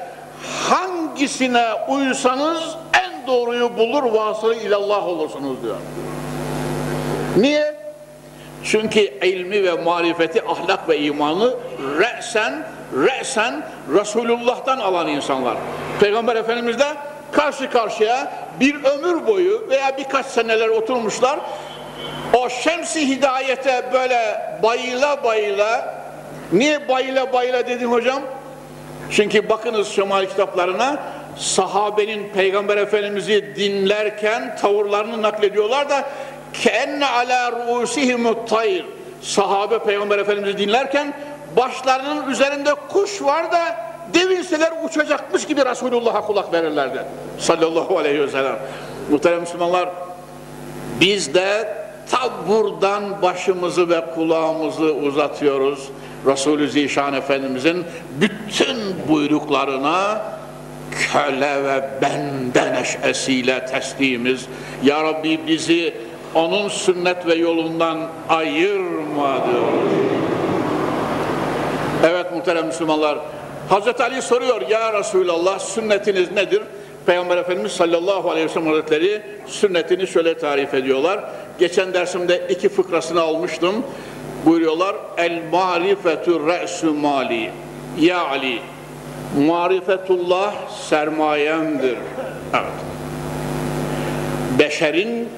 Hangisine 0.69 1.65
uysanız 1.89 2.75
en 3.03 3.27
doğruyu 3.27 3.77
bulur 3.77 4.03
vasılı 4.03 4.55
ilallah 4.55 5.07
olursunuz 5.07 5.63
diyor. 5.63 5.75
Niye? 7.37 7.75
Çünkü 8.63 8.99
ilmi 8.99 9.63
ve 9.63 9.73
marifeti, 9.73 10.41
ahlak 10.45 10.89
ve 10.89 10.99
imanı 10.99 11.53
re'sen, 11.99 12.67
re'sen 12.93 13.63
Resulullah'tan 13.93 14.79
alan 14.79 15.07
insanlar. 15.07 15.57
Peygamber 15.99 16.35
Efendimiz'de 16.35 16.85
karşı 17.31 17.69
karşıya 17.69 18.33
bir 18.59 18.83
ömür 18.83 19.27
boyu 19.27 19.67
veya 19.69 19.97
birkaç 19.97 20.25
seneler 20.25 20.69
oturmuşlar. 20.69 21.39
O 22.33 22.49
şemsi 22.49 23.09
hidayete 23.09 23.85
böyle 23.93 24.41
bayıla 24.63 25.23
bayıla, 25.23 25.95
niye 26.51 26.89
bayıla 26.89 27.33
bayıla 27.33 27.67
dedim 27.67 27.91
hocam? 27.91 28.21
Çünkü 29.11 29.49
bakınız 29.49 29.87
şemal 29.87 30.25
kitaplarına 30.25 30.99
sahabenin 31.37 32.29
Peygamber 32.29 32.77
Efendimiz'i 32.77 33.55
dinlerken 33.55 34.55
tavırlarını 34.55 35.21
naklediyorlar 35.21 35.89
da 35.89 36.03
kenne 36.53 37.05
ala 37.05 37.51
ruusihimut 37.51 38.49
tayr 38.49 38.85
sahabe 39.21 39.79
Peygamber 39.79 40.19
Efendimiz'i 40.19 40.57
dinlerken 40.57 41.13
başlarının 41.57 42.31
üzerinde 42.31 42.73
kuş 42.89 43.21
var 43.21 43.51
da 43.51 43.77
devinseler 44.13 44.73
uçacakmış 44.83 45.47
gibi 45.47 45.65
Resulullah'a 45.65 46.21
kulak 46.21 46.53
verirlerdi. 46.53 47.03
Sallallahu 47.39 47.97
aleyhi 47.97 48.21
ve 48.21 48.27
sellem. 48.27 48.59
Muhterem 49.11 49.39
Müslümanlar 49.39 49.89
biz 50.99 51.33
de 51.33 51.77
ta 52.11 52.31
buradan 52.47 53.21
başımızı 53.21 53.89
ve 53.89 54.05
kulağımızı 54.15 54.93
uzatıyoruz. 54.93 55.89
Resulü 56.25 56.69
Zişan 56.69 57.13
Efendimizin 57.13 57.85
bütün 58.21 58.77
buyruklarına 59.09 60.21
köle 60.91 61.63
ve 61.63 61.89
bende 62.01 62.73
neşesiyle 62.73 63.65
teslimiz. 63.65 64.45
Ya 64.83 65.03
Rabbi 65.03 65.39
bizi 65.47 65.93
onun 66.35 66.69
sünnet 66.69 67.27
ve 67.27 67.35
yolundan 67.35 67.97
ayırma 68.29 69.35
diyor. 69.47 69.67
Evet 72.05 72.31
muhterem 72.31 72.65
Müslümanlar. 72.67 73.17
Hazreti 73.69 74.03
Ali 74.03 74.21
soruyor 74.21 74.69
ya 74.69 74.93
Resulallah 74.99 75.59
sünnetiniz 75.59 76.31
nedir? 76.31 76.61
Peygamber 77.05 77.37
Efendimiz 77.37 77.71
sallallahu 77.71 78.31
aleyhi 78.31 78.45
ve 78.45 78.51
sellem 78.53 78.67
hazretleri 78.67 79.21
sünnetini 79.45 80.07
şöyle 80.07 80.37
tarif 80.37 80.73
ediyorlar. 80.73 81.23
Geçen 81.59 81.93
dersimde 81.93 82.47
iki 82.49 82.69
fıkrasını 82.69 83.21
almıştım. 83.21 83.75
Buyuruyorlar 84.45 84.95
el 85.17 85.41
marifetü 85.51 86.47
re'sü 86.47 86.91
mali. 86.91 87.51
Ya 87.99 88.27
Ali 88.27 88.59
marifetullah 89.47 90.53
sermayemdir. 90.89 91.97
Evet. 92.53 92.77
Beşerin 94.59 95.29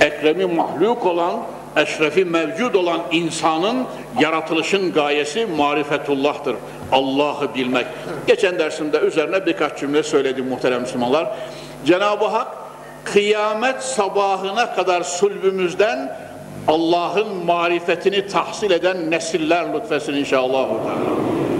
ekremi 0.00 0.46
mahluk 0.46 1.06
olan, 1.06 1.34
eşrefi 1.76 2.24
mevcud 2.24 2.74
olan 2.74 3.00
insanın 3.12 3.86
yaratılışın 4.20 4.92
gayesi 4.92 5.46
marifetullah'tır. 5.46 6.56
Allah'ı 6.92 7.54
bilmek. 7.54 7.86
Geçen 8.26 8.58
dersimde 8.58 8.98
üzerine 8.98 9.46
birkaç 9.46 9.78
cümle 9.80 10.02
söyledim 10.02 10.48
muhterem 10.48 10.80
Müslümanlar. 10.80 11.36
Cenab-ı 11.84 12.24
Hak 12.24 12.48
kıyamet 13.12 13.82
sabahına 13.82 14.74
kadar 14.74 15.02
sulbümüzden 15.02 16.16
Allah'ın 16.68 17.44
marifetini 17.44 18.26
tahsil 18.26 18.70
eden 18.70 19.10
nesiller 19.10 19.74
lütfesin 19.74 20.14
inşallah. 20.14 20.66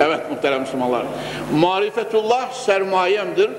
Evet 0.01 0.31
muhterem 0.31 0.61
Müslümanlar. 0.61 1.03
Marifetullah 1.55 2.53
sermayemdir. 2.53 3.51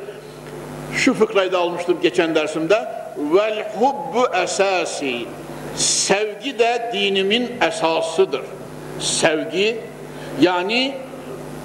Şu 0.95 1.13
fıkrayı 1.13 1.51
da 1.51 1.59
almıştım 1.59 1.97
geçen 2.01 2.35
dersimde. 2.35 2.87
Vel 3.17 3.67
hubbu 3.79 4.35
esasi. 4.43 5.15
Sevgi 5.75 6.59
de 6.59 6.91
dinimin 6.93 7.51
esasıdır. 7.67 8.41
Sevgi 8.99 9.79
yani 10.41 10.93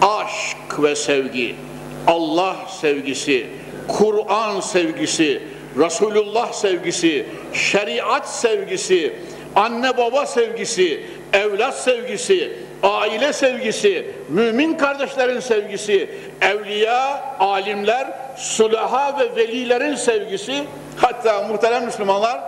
aşk 0.03 0.83
ve 0.83 0.97
sevgi, 0.97 1.55
Allah 2.07 2.57
sevgisi, 2.81 3.47
Kur'an 3.89 4.61
sevgisi, 4.61 5.43
Resulullah 5.79 6.53
sevgisi, 6.53 7.27
şeriat 7.53 8.29
sevgisi, 8.29 9.13
anne 9.57 9.97
baba 9.97 10.27
sevgisi, 10.27 11.01
evlat 11.33 11.79
sevgisi, 11.79 12.53
aile 12.83 13.33
sevgisi, 13.33 14.07
mümin 14.29 14.75
kardeşlerin 14.75 15.41
sevgisi, 15.41 16.11
evliya, 16.41 17.23
alimler, 17.41 18.07
sulaha 18.37 19.19
ve 19.19 19.37
velilerin 19.37 19.95
sevgisi, 19.95 20.65
hatta 20.97 21.43
muhterem 21.43 21.85
Müslümanlar, 21.85 22.41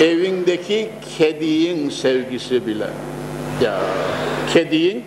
evindeki 0.00 0.90
kediğin 1.18 1.90
sevgisi 1.90 2.66
bile. 2.66 2.86
Ya 3.62 3.80
kediğin, 4.52 5.04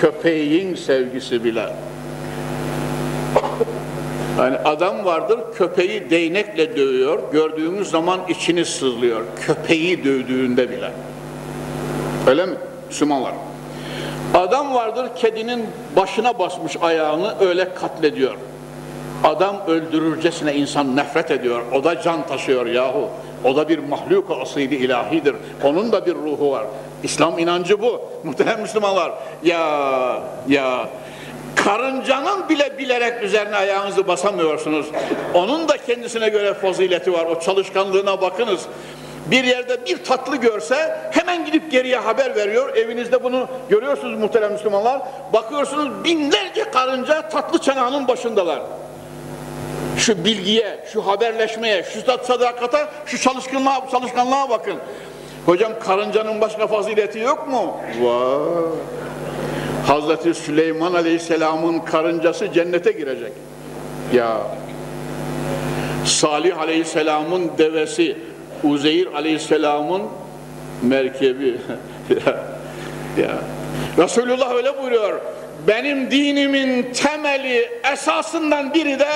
köpeğin 0.00 0.74
sevgisi 0.74 1.44
bile. 1.44 1.66
Yani 4.44 4.56
adam 4.64 5.04
vardır 5.04 5.40
köpeği 5.54 6.10
değnekle 6.10 6.76
dövüyor. 6.76 7.32
Gördüğümüz 7.32 7.90
zaman 7.90 8.20
içini 8.28 8.64
sızlıyor. 8.64 9.20
Köpeği 9.40 10.04
dövdüğünde 10.04 10.70
bile. 10.70 10.90
Öyle 12.26 12.46
mi? 12.46 12.54
Müslümanlar. 12.88 13.32
Adam 14.34 14.74
vardır 14.74 15.08
kedinin 15.16 15.66
başına 15.96 16.38
basmış 16.38 16.76
ayağını 16.82 17.34
öyle 17.40 17.74
katlediyor. 17.74 18.34
Adam 19.24 19.56
öldürürcesine 19.66 20.54
insan 20.54 20.96
nefret 20.96 21.30
ediyor. 21.30 21.62
O 21.72 21.84
da 21.84 22.02
can 22.02 22.26
taşıyor 22.26 22.66
yahu. 22.66 23.08
O 23.44 23.56
da 23.56 23.68
bir 23.68 23.78
mahluk 23.78 24.30
asili 24.42 24.74
ilahidir. 24.74 25.36
Onun 25.62 25.92
da 25.92 26.06
bir 26.06 26.14
ruhu 26.14 26.50
var. 26.50 26.64
İslam 27.02 27.38
inancı 27.38 27.82
bu. 27.82 28.00
Muhterem 28.24 28.60
Müslümanlar. 28.60 29.12
Ya 29.44 29.58
ya 30.48 30.88
karıncanın 31.56 32.48
bile 32.48 32.78
bilerek 32.78 33.22
üzerine 33.22 33.56
ayağınızı 33.56 34.08
basamıyorsunuz. 34.08 34.86
Onun 35.34 35.68
da 35.68 35.76
kendisine 35.76 36.28
göre 36.28 36.54
fazileti 36.54 37.12
var. 37.12 37.26
O 37.26 37.40
çalışkanlığına 37.40 38.20
bakınız. 38.20 38.60
Bir 39.26 39.44
yerde 39.44 39.86
bir 39.86 40.04
tatlı 40.04 40.36
görse 40.36 40.96
hemen 41.10 41.46
gidip 41.46 41.70
geriye 41.70 41.98
haber 41.98 42.36
veriyor. 42.36 42.76
Evinizde 42.76 43.24
bunu 43.24 43.48
görüyorsunuz 43.68 44.18
muhterem 44.18 44.52
Müslümanlar. 44.52 45.02
Bakıyorsunuz 45.32 46.04
binlerce 46.04 46.70
karınca 46.70 47.28
tatlı 47.28 47.58
çanağının 47.58 48.08
başındalar. 48.08 48.62
Şu 49.98 50.24
bilgiye, 50.24 50.84
şu 50.92 51.06
haberleşmeye, 51.06 51.82
şu 51.82 52.00
sadakata, 52.24 52.88
şu 53.06 53.20
çalışkanlığa, 53.20 53.90
çalışkanlığa 53.90 54.50
bakın. 54.50 54.76
Hocam 55.46 55.72
karıncanın 55.80 56.40
başka 56.40 56.66
fazileti 56.66 57.18
yok 57.18 57.48
mu? 57.48 57.76
Var. 58.00 58.64
Hazreti 59.86 60.34
Süleyman 60.34 60.94
Aleyhisselam'ın 60.94 61.78
karıncası 61.78 62.52
cennete 62.52 62.92
girecek. 62.92 63.32
Ya 64.14 64.40
Salih 66.06 66.58
Aleyhisselam'ın 66.58 67.50
devesi, 67.58 68.16
Uzeyr 68.62 69.06
Aleyhisselam'ın 69.06 70.02
merkebi. 70.82 71.48
ya, 72.26 72.44
ya. 73.22 73.38
Resulullah 73.98 74.54
öyle 74.54 74.78
buyuruyor. 74.82 75.20
Benim 75.68 76.10
dinimin 76.10 76.92
temeli, 76.92 77.70
esasından 77.92 78.74
biri 78.74 78.98
de 78.98 79.08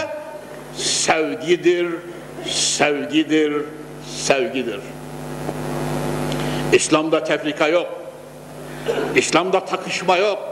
sevgidir, 0.77 1.89
sevgidir, 2.47 3.53
sevgidir. 4.17 4.81
İslam'da 6.73 7.25
tefrika 7.25 7.69
yok. 7.69 7.87
İslam'da 9.17 9.65
takışma 9.65 10.17
yok. 10.17 10.48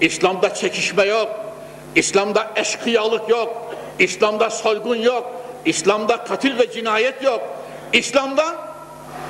İslam'da 0.00 0.54
çekişme 0.54 1.04
yok. 1.04 1.28
İslam'da 1.94 2.50
eşkıyalık 2.56 3.28
yok. 3.28 3.74
İslam'da 3.98 4.50
soygun 4.50 4.96
yok. 4.96 5.32
İslam'da 5.64 6.24
katil 6.24 6.58
ve 6.58 6.70
cinayet 6.70 7.22
yok. 7.22 7.40
İslam'da 7.92 8.56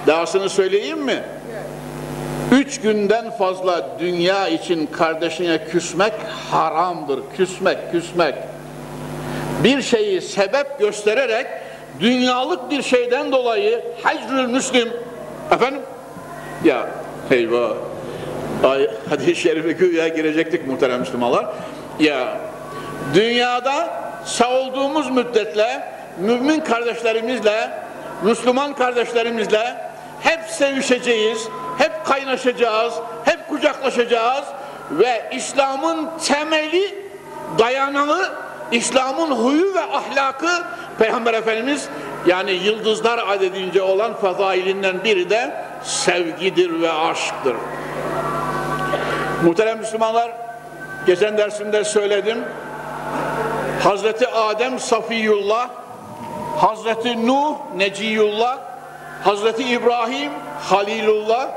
dahasını 0.06 0.48
söyleyeyim 0.48 0.98
mi? 0.98 1.22
Üç 2.52 2.80
günden 2.80 3.30
fazla 3.30 3.98
dünya 3.98 4.48
için 4.48 4.86
kardeşine 4.86 5.64
küsmek 5.64 6.12
haramdır. 6.50 7.20
Küsmek, 7.36 7.92
küsmek. 7.92 8.34
Bir 9.64 9.82
şeyi 9.82 10.22
sebep 10.22 10.78
göstererek 10.78 11.46
dünyalık 12.00 12.70
bir 12.70 12.82
şeyden 12.82 13.32
dolayı 13.32 13.84
hecrül 14.04 14.46
müslim 14.48 14.88
efendim 15.50 15.82
ya 16.64 16.88
eyvah 17.30 17.70
hadis-i 19.10 19.36
şerife 19.36 19.72
güya 19.72 20.08
girecektik 20.08 20.66
muhterem 20.66 21.00
Müslümanlar. 21.00 21.46
Ya 22.00 22.38
dünyada 23.14 23.90
sağ 24.24 24.50
olduğumuz 24.50 25.10
müddetle 25.10 25.82
mümin 26.18 26.60
kardeşlerimizle, 26.60 27.70
Müslüman 28.22 28.74
kardeşlerimizle 28.74 29.76
hep 30.20 30.40
sevişeceğiz, 30.48 31.48
hep 31.78 32.04
kaynaşacağız, 32.04 32.94
hep 33.24 33.48
kucaklaşacağız 33.48 34.44
ve 34.90 35.30
İslam'ın 35.32 36.08
temeli, 36.26 36.94
dayanağı, 37.58 38.32
İslam'ın 38.72 39.30
huyu 39.30 39.74
ve 39.74 39.80
ahlakı 39.80 40.64
Peygamber 40.98 41.34
Efendimiz 41.34 41.88
yani 42.26 42.50
yıldızlar 42.50 43.20
adedince 43.28 43.82
olan 43.82 44.14
fazailinden 44.14 45.04
biri 45.04 45.30
de 45.30 45.64
sevgidir 45.84 46.82
ve 46.82 46.92
aşktır. 46.92 47.54
Muhterem 49.44 49.78
Müslümanlar, 49.78 50.30
geçen 51.06 51.38
dersimde 51.38 51.84
söyledim. 51.84 52.44
Hazreti 53.82 54.28
Adem 54.28 54.78
Safiyullah, 54.78 55.68
Hazreti 56.58 57.26
Nuh 57.26 57.56
Neciyullah, 57.76 58.58
Hazreti 59.24 59.64
İbrahim 59.64 60.32
Halilullah, 60.70 61.48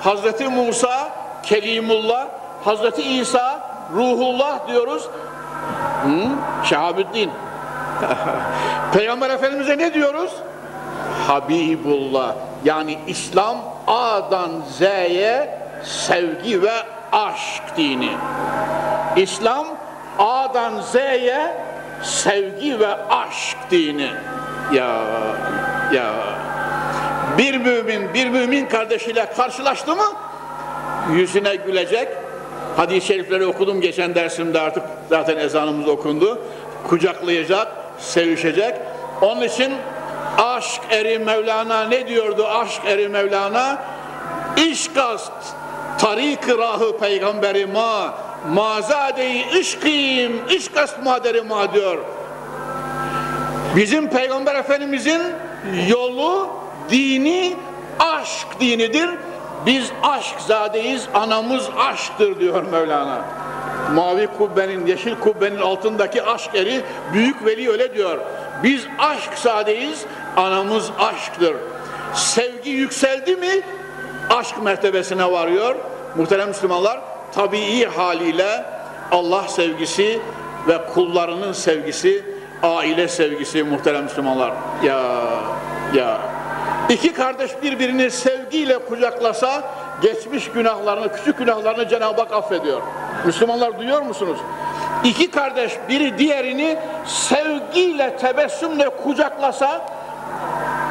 Hazreti 0.00 0.48
Musa 0.48 1.08
Kelimullah, 1.42 2.26
Hazreti 2.64 3.02
İsa 3.02 3.60
Ruhullah 3.94 4.68
diyoruz. 4.68 5.08
Hı? 6.04 6.28
Şehabüddin. 6.64 7.30
Peygamber 8.92 9.30
Efendimiz'e 9.30 9.78
ne 9.78 9.94
diyoruz? 9.94 10.30
Habibullah. 11.26 12.34
Yani 12.64 12.98
İslam 13.06 13.56
A'dan 13.86 14.50
Z'ye 14.78 15.58
sevgi 15.84 16.62
ve 16.62 16.72
aşk 17.12 17.62
dini. 17.76 18.10
İslam 19.16 19.66
A'dan 20.18 20.80
Z'ye 20.80 21.56
sevgi 22.02 22.80
ve 22.80 22.94
aşk 22.94 23.56
dini. 23.70 24.10
Ya 24.72 25.02
ya 25.92 26.12
bir 27.38 27.56
mümin 27.56 28.14
bir 28.14 28.28
mümin 28.28 28.66
kardeşiyle 28.66 29.26
karşılaştı 29.36 29.96
mı 29.96 30.06
yüzüne 31.12 31.56
gülecek. 31.56 32.08
Hadis-i 32.76 33.06
şerifleri 33.06 33.46
okudum 33.46 33.80
geçen 33.80 34.14
dersimde 34.14 34.60
artık 34.60 34.82
zaten 35.08 35.36
ezanımız 35.36 35.88
okundu. 35.88 36.38
Kucaklayacak, 36.88 37.68
sevişecek. 37.98 38.74
Onun 39.20 39.42
için 39.42 39.72
aşk 40.38 40.80
eri 40.90 41.18
Mevlana 41.18 41.84
ne 41.84 42.08
diyordu 42.08 42.46
aşk 42.46 42.82
eri 42.86 43.08
Mevlana? 43.08 43.78
İşkast 44.56 45.32
tarik 46.00 46.48
rahı 46.48 46.98
peygamberi 46.98 47.66
ma 47.66 48.14
mazade-i 48.52 49.58
işkim 49.60 50.40
işkast 50.50 51.02
maderi 51.04 51.42
ma 51.42 51.74
diyor. 51.74 51.98
Bizim 53.76 54.10
peygamber 54.10 54.54
efendimizin 54.54 55.22
yolu 55.88 56.48
dini 56.90 57.56
aşk 57.98 58.60
dinidir. 58.60 59.10
Biz 59.66 59.92
aşk 60.02 60.40
zadeyiz, 60.40 61.08
anamız 61.14 61.68
aşktır 61.78 62.40
diyor 62.40 62.62
Mevlana. 62.62 63.24
Mavi 63.94 64.26
kubbenin, 64.26 64.86
yeşil 64.86 65.14
kubbenin 65.14 65.60
altındaki 65.60 66.22
aşk 66.22 66.54
eri 66.54 66.80
büyük 67.12 67.46
veli 67.46 67.70
öyle 67.70 67.94
diyor. 67.94 68.18
Biz 68.62 68.86
aşk 68.98 69.38
zadeyiz, 69.38 70.04
anamız 70.36 70.90
aşktır. 70.98 71.56
Sevgi 72.14 72.70
yükseldi 72.70 73.36
mi 73.36 73.62
aşk 74.30 74.62
mertebesine 74.62 75.32
varıyor. 75.32 75.74
Muhterem 76.16 76.48
Müslümanlar 76.48 77.00
tabii 77.32 77.84
haliyle 77.84 78.64
Allah 79.12 79.48
sevgisi 79.48 80.20
ve 80.68 80.78
kullarının 80.94 81.52
sevgisi, 81.52 82.24
aile 82.62 83.08
sevgisi 83.08 83.62
muhterem 83.62 84.02
Müslümanlar. 84.02 84.52
Ya 84.84 85.02
ya 85.94 86.18
iki 86.88 87.12
kardeş 87.12 87.62
birbirini 87.62 88.10
sevgiyle 88.10 88.78
kucaklasa 88.78 89.62
geçmiş 90.02 90.50
günahlarını, 90.50 91.12
küçük 91.12 91.38
günahlarını 91.38 91.88
Cenab-ı 91.88 92.20
Hak 92.20 92.32
affediyor. 92.32 92.80
Müslümanlar 93.26 93.78
duyuyor 93.78 94.02
musunuz? 94.02 94.38
İki 95.04 95.30
kardeş 95.30 95.72
biri 95.88 96.18
diğerini 96.18 96.78
sevgiyle, 97.06 98.16
tebessümle 98.16 98.88
kucaklasa 98.88 99.86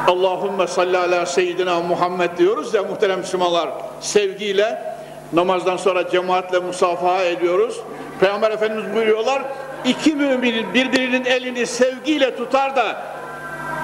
Allahümme 0.08 0.68
salli 0.68 0.98
ala 0.98 1.26
seyyidina 1.26 1.80
Muhammed 1.80 2.38
diyoruz 2.38 2.74
ya 2.74 2.84
muhterem 2.84 3.20
Müslümanlar 3.20 3.70
sevgiyle 4.02 4.89
namazdan 5.34 5.78
sonra 5.78 6.10
cemaatle 6.10 6.60
musafaha 6.60 7.24
ediyoruz. 7.24 7.82
Peygamber 8.20 8.52
Efendimiz 8.52 8.96
buyuruyorlar 8.96 9.42
iki 9.86 10.16
müminin 10.16 10.74
birbirinin 10.74 11.26
elini 11.26 11.66
sevgiyle 11.66 12.36
tutar 12.36 12.76
da 12.76 13.02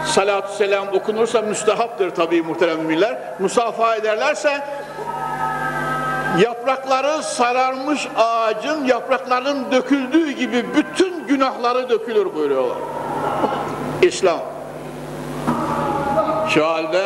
salatü 0.05 0.53
selam 0.53 0.87
okunursa 0.87 1.41
müstehaptır 1.41 2.09
tabii 2.09 2.41
muhterem 2.41 2.77
müminler. 2.77 3.17
Musafaha 3.39 3.95
ederlerse 3.95 4.61
yaprakları 6.39 7.23
sararmış 7.23 8.07
ağacın 8.17 8.85
yapraklarının 8.85 9.71
döküldüğü 9.71 10.31
gibi 10.31 10.65
bütün 10.75 11.27
günahları 11.27 11.89
dökülür 11.89 12.35
buyuruyorlar. 12.35 12.77
İslam. 14.01 14.39
Şu 16.49 16.67
halde 16.67 17.05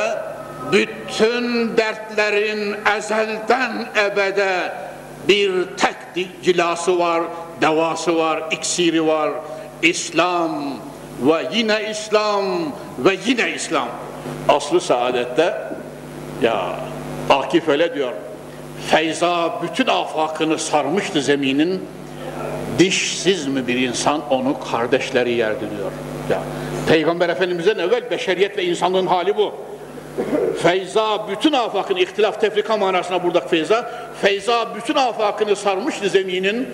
bütün 0.72 1.78
dertlerin 1.78 2.76
ezelden 2.98 3.88
ebede 4.06 4.72
bir 5.28 5.52
tek 5.78 5.96
cilası 6.44 7.00
var, 7.00 7.24
devası 7.62 8.18
var, 8.18 8.44
iksiri 8.52 9.08
var. 9.08 9.32
İslam 9.82 10.74
ve 11.22 11.50
yine 11.54 11.90
İslam 11.92 12.46
ve 13.00 13.18
yine 13.26 13.52
İslam. 13.56 13.88
Aslı 14.48 14.82
saadette 14.82 15.54
ya 16.42 16.76
Akif 17.30 17.68
öyle 17.68 17.96
diyor. 17.96 18.12
Feyza 18.88 19.60
bütün 19.64 19.88
afakını 19.88 20.58
sarmıştı 20.60 21.22
zeminin. 21.22 21.84
Dişsiz 22.80 23.48
mi 23.48 23.68
bir 23.68 23.76
insan 23.76 24.30
onu 24.30 24.56
kardeşleri 24.72 25.32
yerdi 25.32 25.60
diyor. 25.60 25.92
Ya, 26.30 26.42
Peygamber 26.88 27.30
Efendimiz'den 27.30 27.78
evvel 27.78 28.12
beşeriyet 28.12 28.58
ve 28.58 28.66
insanlığın 28.66 29.08
hali 29.08 29.38
bu. 29.38 29.54
Feyza 30.62 31.28
bütün 31.30 31.54
afakın 31.54 31.96
ihtilaf 31.96 32.42
tefrika 32.42 32.78
manasına 32.78 33.24
buradaki 33.24 33.48
feyza 33.48 33.92
feyza 34.22 34.76
bütün 34.76 34.96
afakını 34.96 35.56
sarmıştı 35.56 36.10
zeminin 36.10 36.68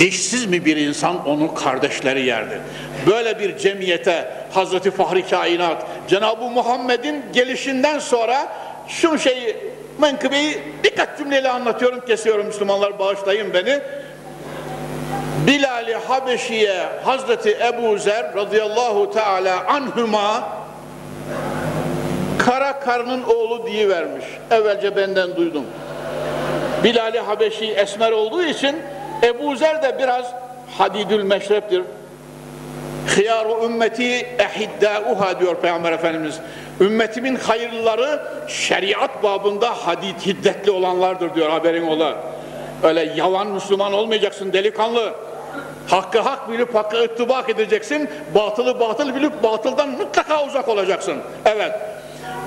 dişsiz 0.00 0.46
mi 0.46 0.64
bir 0.64 0.76
insan 0.76 1.26
onu 1.26 1.54
kardeşleri 1.54 2.26
yerdi. 2.26 2.60
Böyle 3.06 3.38
bir 3.38 3.58
cemiyete 3.58 4.32
Hazreti 4.52 4.90
Fahri 4.90 5.26
Kainat 5.26 5.86
Cenab-ı 6.08 6.44
Muhammed'in 6.44 7.24
gelişinden 7.32 7.98
sonra 7.98 8.48
şu 8.88 9.18
şeyi 9.18 9.56
menkıbeyi 9.98 10.58
birkaç 10.84 11.18
cümleyle 11.18 11.48
anlatıyorum 11.48 12.00
kesiyorum 12.06 12.46
Müslümanlar 12.46 12.98
bağışlayın 12.98 13.54
beni 13.54 13.80
Bilal-i 15.46 15.94
Habeşi'ye 15.94 16.86
Hazreti 17.04 17.58
Ebu 17.64 17.98
Zer 17.98 18.34
radıyallahu 18.34 19.10
teala 19.10 19.64
anhüma 19.66 20.57
kara 22.48 22.80
karının 22.80 23.22
oğlu 23.22 23.66
diye 23.66 23.88
vermiş. 23.88 24.24
Evvelce 24.50 24.96
benden 24.96 25.36
duydum. 25.36 25.64
Bilal-i 26.84 27.20
Habeşi 27.20 27.72
esmer 27.72 28.12
olduğu 28.12 28.42
için 28.42 28.76
Ebu 29.22 29.56
Zer 29.56 29.82
de 29.82 29.98
biraz 29.98 30.32
hadidül 30.78 31.22
meşreptir. 31.22 31.82
Hıyaru 33.16 33.64
ümmeti 33.64 34.26
ehiddâuha 34.38 35.40
diyor 35.40 35.56
Peygamber 35.56 35.92
Efendimiz. 35.92 36.38
Ümmetimin 36.80 37.36
hayırlıları 37.36 38.22
şeriat 38.48 39.22
babında 39.22 39.70
hadid 39.70 40.20
hiddetli 40.26 40.70
olanlardır 40.70 41.34
diyor 41.34 41.50
haberin 41.50 41.86
ola. 41.86 42.16
Öyle 42.82 43.12
yalan 43.16 43.46
Müslüman 43.46 43.92
olmayacaksın 43.92 44.52
delikanlı. 44.52 45.12
Hakkı 45.88 46.20
hak 46.20 46.52
bilip 46.52 46.74
hakkı 46.74 47.02
ıttibak 47.02 47.50
edeceksin. 47.50 48.10
Batılı 48.34 48.80
batıl 48.80 49.14
bilip 49.14 49.42
batıldan 49.42 49.88
mutlaka 49.88 50.44
uzak 50.44 50.68
olacaksın. 50.68 51.16
Evet. 51.44 51.72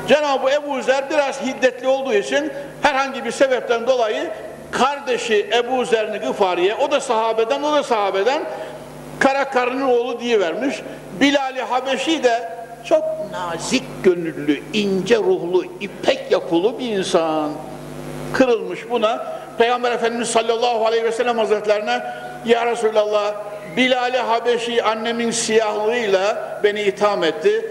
Cenab-ı 0.07 0.49
Ebu 0.49 0.81
Zer 0.81 1.09
biraz 1.09 1.41
hiddetli 1.41 1.87
olduğu 1.87 2.13
için 2.13 2.51
herhangi 2.81 3.25
bir 3.25 3.31
sebepten 3.31 3.87
dolayı 3.87 4.29
kardeşi 4.71 5.49
Ebu 5.53 5.85
Zer'ni 5.85 6.17
Gıfari'ye 6.17 6.75
o 6.75 6.91
da 6.91 7.01
sahabeden 7.01 7.63
o 7.63 7.73
da 7.73 7.83
sahabeden 7.83 8.41
kara 9.19 9.49
karının 9.49 9.87
oğlu 9.87 10.19
diye 10.19 10.39
vermiş. 10.39 10.81
Bilal-i 11.19 11.61
Habeşi 11.61 12.23
de 12.23 12.49
çok 12.85 13.03
nazik 13.31 13.83
gönüllü, 14.03 14.59
ince 14.73 15.17
ruhlu, 15.17 15.65
ipek 15.81 16.31
yapılı 16.31 16.79
bir 16.79 16.89
insan. 16.89 17.51
Kırılmış 18.33 18.89
buna. 18.89 19.41
Peygamber 19.57 19.91
Efendimiz 19.91 20.29
sallallahu 20.29 20.85
aleyhi 20.85 21.03
ve 21.03 21.11
sellem 21.11 21.37
hazretlerine 21.37 22.03
Ya 22.45 22.65
Resulallah 22.65 23.33
Bilal-i 23.77 24.17
Habeşi 24.17 24.83
annemin 24.83 25.31
siyahlığıyla 25.31 26.59
beni 26.63 26.81
itham 26.81 27.23
etti. 27.23 27.65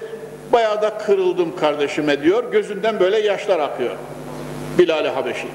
Bayağı 0.53 0.83
da 0.83 0.99
kırıldım 0.99 1.57
kardeşime 1.57 2.23
diyor. 2.23 2.53
Gözünden 2.53 3.01
böyle 3.01 3.19
yaşlar 3.19 3.59
akıyor. 3.59 3.97
Bilal-i 4.79 5.09
Habeşi. 5.09 5.49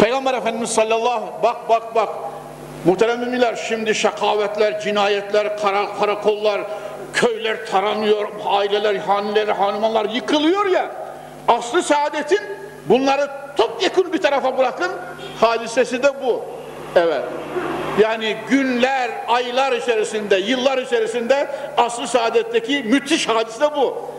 Peygamber 0.00 0.34
Efendimiz 0.34 0.70
sallallahu 0.70 1.42
bak 1.42 1.68
bak 1.68 1.94
bak 1.94 2.08
muhterem 2.84 3.20
müminler 3.20 3.56
şimdi 3.68 3.94
şakavetler, 3.94 4.80
cinayetler, 4.80 5.58
kara, 5.58 5.98
karakollar, 6.00 6.60
köyler 7.14 7.66
taranıyor, 7.66 8.28
aileler, 8.46 8.94
haneler, 8.94 9.48
hanımanlar 9.48 10.04
yıkılıyor 10.04 10.66
ya. 10.66 10.90
Aslı 11.48 11.82
saadetin 11.82 12.40
bunları 12.88 13.30
topyekun 13.56 14.12
bir 14.12 14.22
tarafa 14.22 14.58
bırakın 14.58 14.92
hadisesi 15.40 16.02
de 16.02 16.08
bu. 16.22 16.44
Evet. 16.96 17.22
Yani 18.02 18.36
günler, 18.48 19.10
aylar 19.28 19.72
içerisinde, 19.72 20.36
yıllar 20.36 20.78
içerisinde 20.78 21.48
aslı 21.76 22.08
saadetteki 22.08 22.82
müthiş 22.82 23.28
hadise 23.28 23.64
bu. 23.76 24.10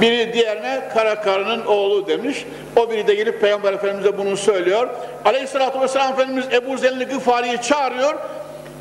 Biri 0.00 0.32
diğerine 0.32 0.88
kara 0.94 1.20
karının 1.20 1.66
oğlu 1.66 2.06
demiş. 2.06 2.44
O 2.76 2.90
biri 2.90 3.06
de 3.06 3.14
gelip 3.14 3.40
Peygamber 3.40 3.72
Efendimiz'e 3.72 4.18
bunu 4.18 4.36
söylüyor. 4.36 4.88
Aleyhissalatü 5.24 5.80
vesselam 5.80 6.12
Efendimiz 6.12 6.44
Ebu 6.52 6.78
Zelli 6.78 7.04
Gıfari'yi 7.04 7.62
çağırıyor. 7.62 8.14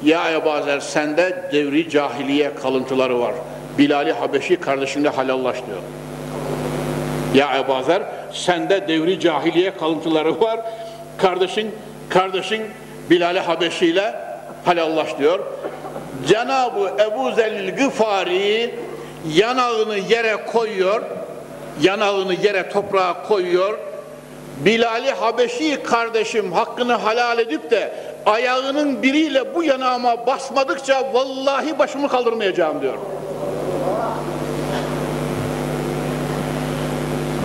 Ya 0.04 0.32
Ebu 0.32 0.66
Zer 0.66 0.80
sende 0.80 1.50
devri 1.52 1.90
cahiliye 1.90 2.56
kalıntıları 2.56 3.20
var. 3.20 3.34
Bilal-i 3.78 4.12
Habeşi 4.12 4.56
kardeşinle 4.56 5.10
halallaş 5.10 5.56
diyor. 5.56 5.80
Ya 7.34 7.58
Ebu 7.58 7.84
Zer 7.84 8.02
sende 8.34 8.88
devri 8.88 9.20
cahiliye 9.20 9.78
kalıntıları 9.78 10.42
var. 10.42 10.60
Kardeşin, 11.18 11.76
kardeşin 12.10 12.64
Bilal-i 13.10 13.40
Habeşi 13.40 13.86
ile 13.86 14.16
halallaş 14.66 15.18
diyor. 15.18 15.40
Cenab-ı 16.28 16.92
Ebu 17.04 17.32
Zellil 17.32 17.76
Gıfari 17.76 18.76
yanağını 19.34 19.98
yere 19.98 20.46
koyuyor, 20.46 21.02
yanağını 21.82 22.34
yere 22.34 22.70
toprağa 22.70 23.24
koyuyor. 23.28 23.78
Bilal-i 24.66 25.12
Habeşi 25.12 25.84
kardeşim 25.84 26.52
hakkını 26.52 26.94
halal 26.94 27.40
edip 27.40 27.72
de 27.72 27.92
ayağının 28.26 29.04
biriyle 29.04 29.56
bu 29.56 29.64
yanağıma 29.64 30.28
basmadıkça 30.28 31.14
vallahi 31.14 31.80
başımı 31.80 32.10
kaldırmayacağım 32.10 32.82
diyor. 32.82 32.98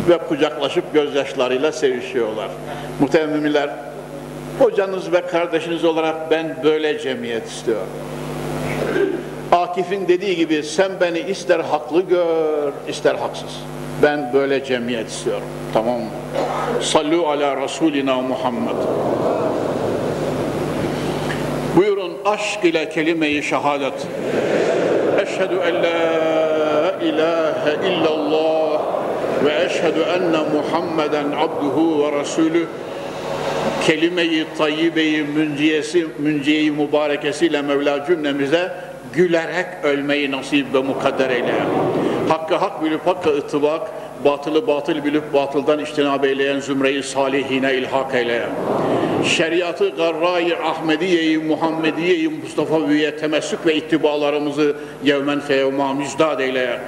Ve 0.08 0.18
kucaklaşıp 0.18 0.94
gözyaşlarıyla 0.94 1.72
sevişiyorlar. 1.72 2.48
Muhtemelen 3.00 3.30
müminler, 3.30 3.70
hocanız 4.61 5.12
ve 5.12 5.20
kardeşiniz 5.20 5.84
olarak 5.84 6.30
ben 6.30 6.56
böyle 6.64 6.98
cemiyet 6.98 7.46
istiyorum. 7.46 7.88
Akif'in 9.52 10.08
dediği 10.08 10.36
gibi 10.36 10.62
sen 10.62 10.92
beni 11.00 11.18
ister 11.18 11.61
haklı 11.61 12.02
gör, 12.02 12.72
ister 12.88 13.14
haksız. 13.14 13.56
Ben 14.02 14.30
böyle 14.34 14.64
cemiyet 14.64 15.08
istiyorum. 15.08 15.46
Tamam 15.74 16.00
mı? 16.00 16.11
Sallu 16.80 17.26
ala 17.26 17.56
Resulina 17.56 18.20
Muhammed. 18.22 18.76
Buyurun 21.76 22.12
aşk 22.24 22.64
ile 22.64 22.88
kelime-i 22.88 23.42
şehadet. 23.42 24.06
Eşhedü 25.22 25.54
en 25.54 25.74
la 25.74 26.92
ilahe 27.02 27.88
illallah 27.88 28.80
ve 29.44 29.64
eşhedü 29.64 30.00
enne 30.00 30.38
Muhammeden 30.54 31.32
abduhu 31.32 32.04
ve 32.04 32.20
resulü 32.20 32.66
kelime-i 33.91 34.47
tayyibe-i 34.59 35.22
münciyesi, 35.22 36.07
münciye-i 36.18 36.70
mübarekesiyle 36.70 37.62
Mevla 37.62 38.07
cümlemize 38.07 38.72
gülerek 39.12 39.66
ölmeyi 39.82 40.30
nasip 40.30 40.74
ve 40.74 40.78
mukadder 40.78 41.30
eyle. 41.30 41.55
Hakkı 42.28 42.57
hak 42.57 42.84
bilip 42.84 43.07
hakka 43.07 43.30
ıttıbak, 43.30 43.88
batılı 44.24 44.66
batıl 44.66 45.05
bilip 45.05 45.34
batıldan 45.34 45.78
iştinab 45.78 46.24
eyleyen 46.24 46.61
zümreyi 46.61 47.03
salihine 47.03 47.74
ilhak 47.74 48.14
eyle. 48.14 48.43
Şeriatı 49.24 49.88
garra-i 49.88 50.57
Ahmediye-i 50.57 51.38
Muhammediye-i 51.38 52.28
Mustafa'viye 52.28 53.16
temessük 53.16 53.66
ve 53.66 53.74
ittibalarımızı 53.74 54.76
yevmen 55.05 55.41
feyevma 55.41 55.95
müzdad 55.95 56.41
eyle. 56.41 56.80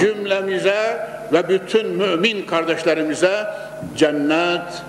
Cümlemize 0.00 1.06
ve 1.32 1.48
bütün 1.48 1.86
mümin 1.86 2.42
kardeşlerimize 2.42 3.46
cennet, 3.96 4.82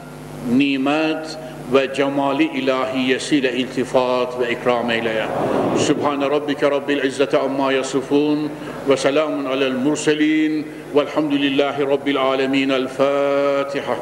nimet, 0.58 1.38
ve 1.74 1.94
cemali 1.94 2.44
ilahiyesiyle 2.44 3.54
iltifat 3.54 4.40
ve 4.40 4.52
ikram 4.52 4.92
eyleye. 4.92 5.26
Sübhane 5.78 6.30
Rabbike 6.30 6.72
Rabbil 6.72 7.04
İzzete 7.04 7.38
amma 7.38 7.72
yasifun 7.72 8.50
ve 8.90 8.98
selamun 8.98 9.46
alel 9.46 9.72
murselin 9.72 10.68
velhamdülillahi 10.96 11.82
Rabbil 11.82 12.22
alemin. 12.22 12.70
El 12.70 12.88
Fatiha. 12.88 13.96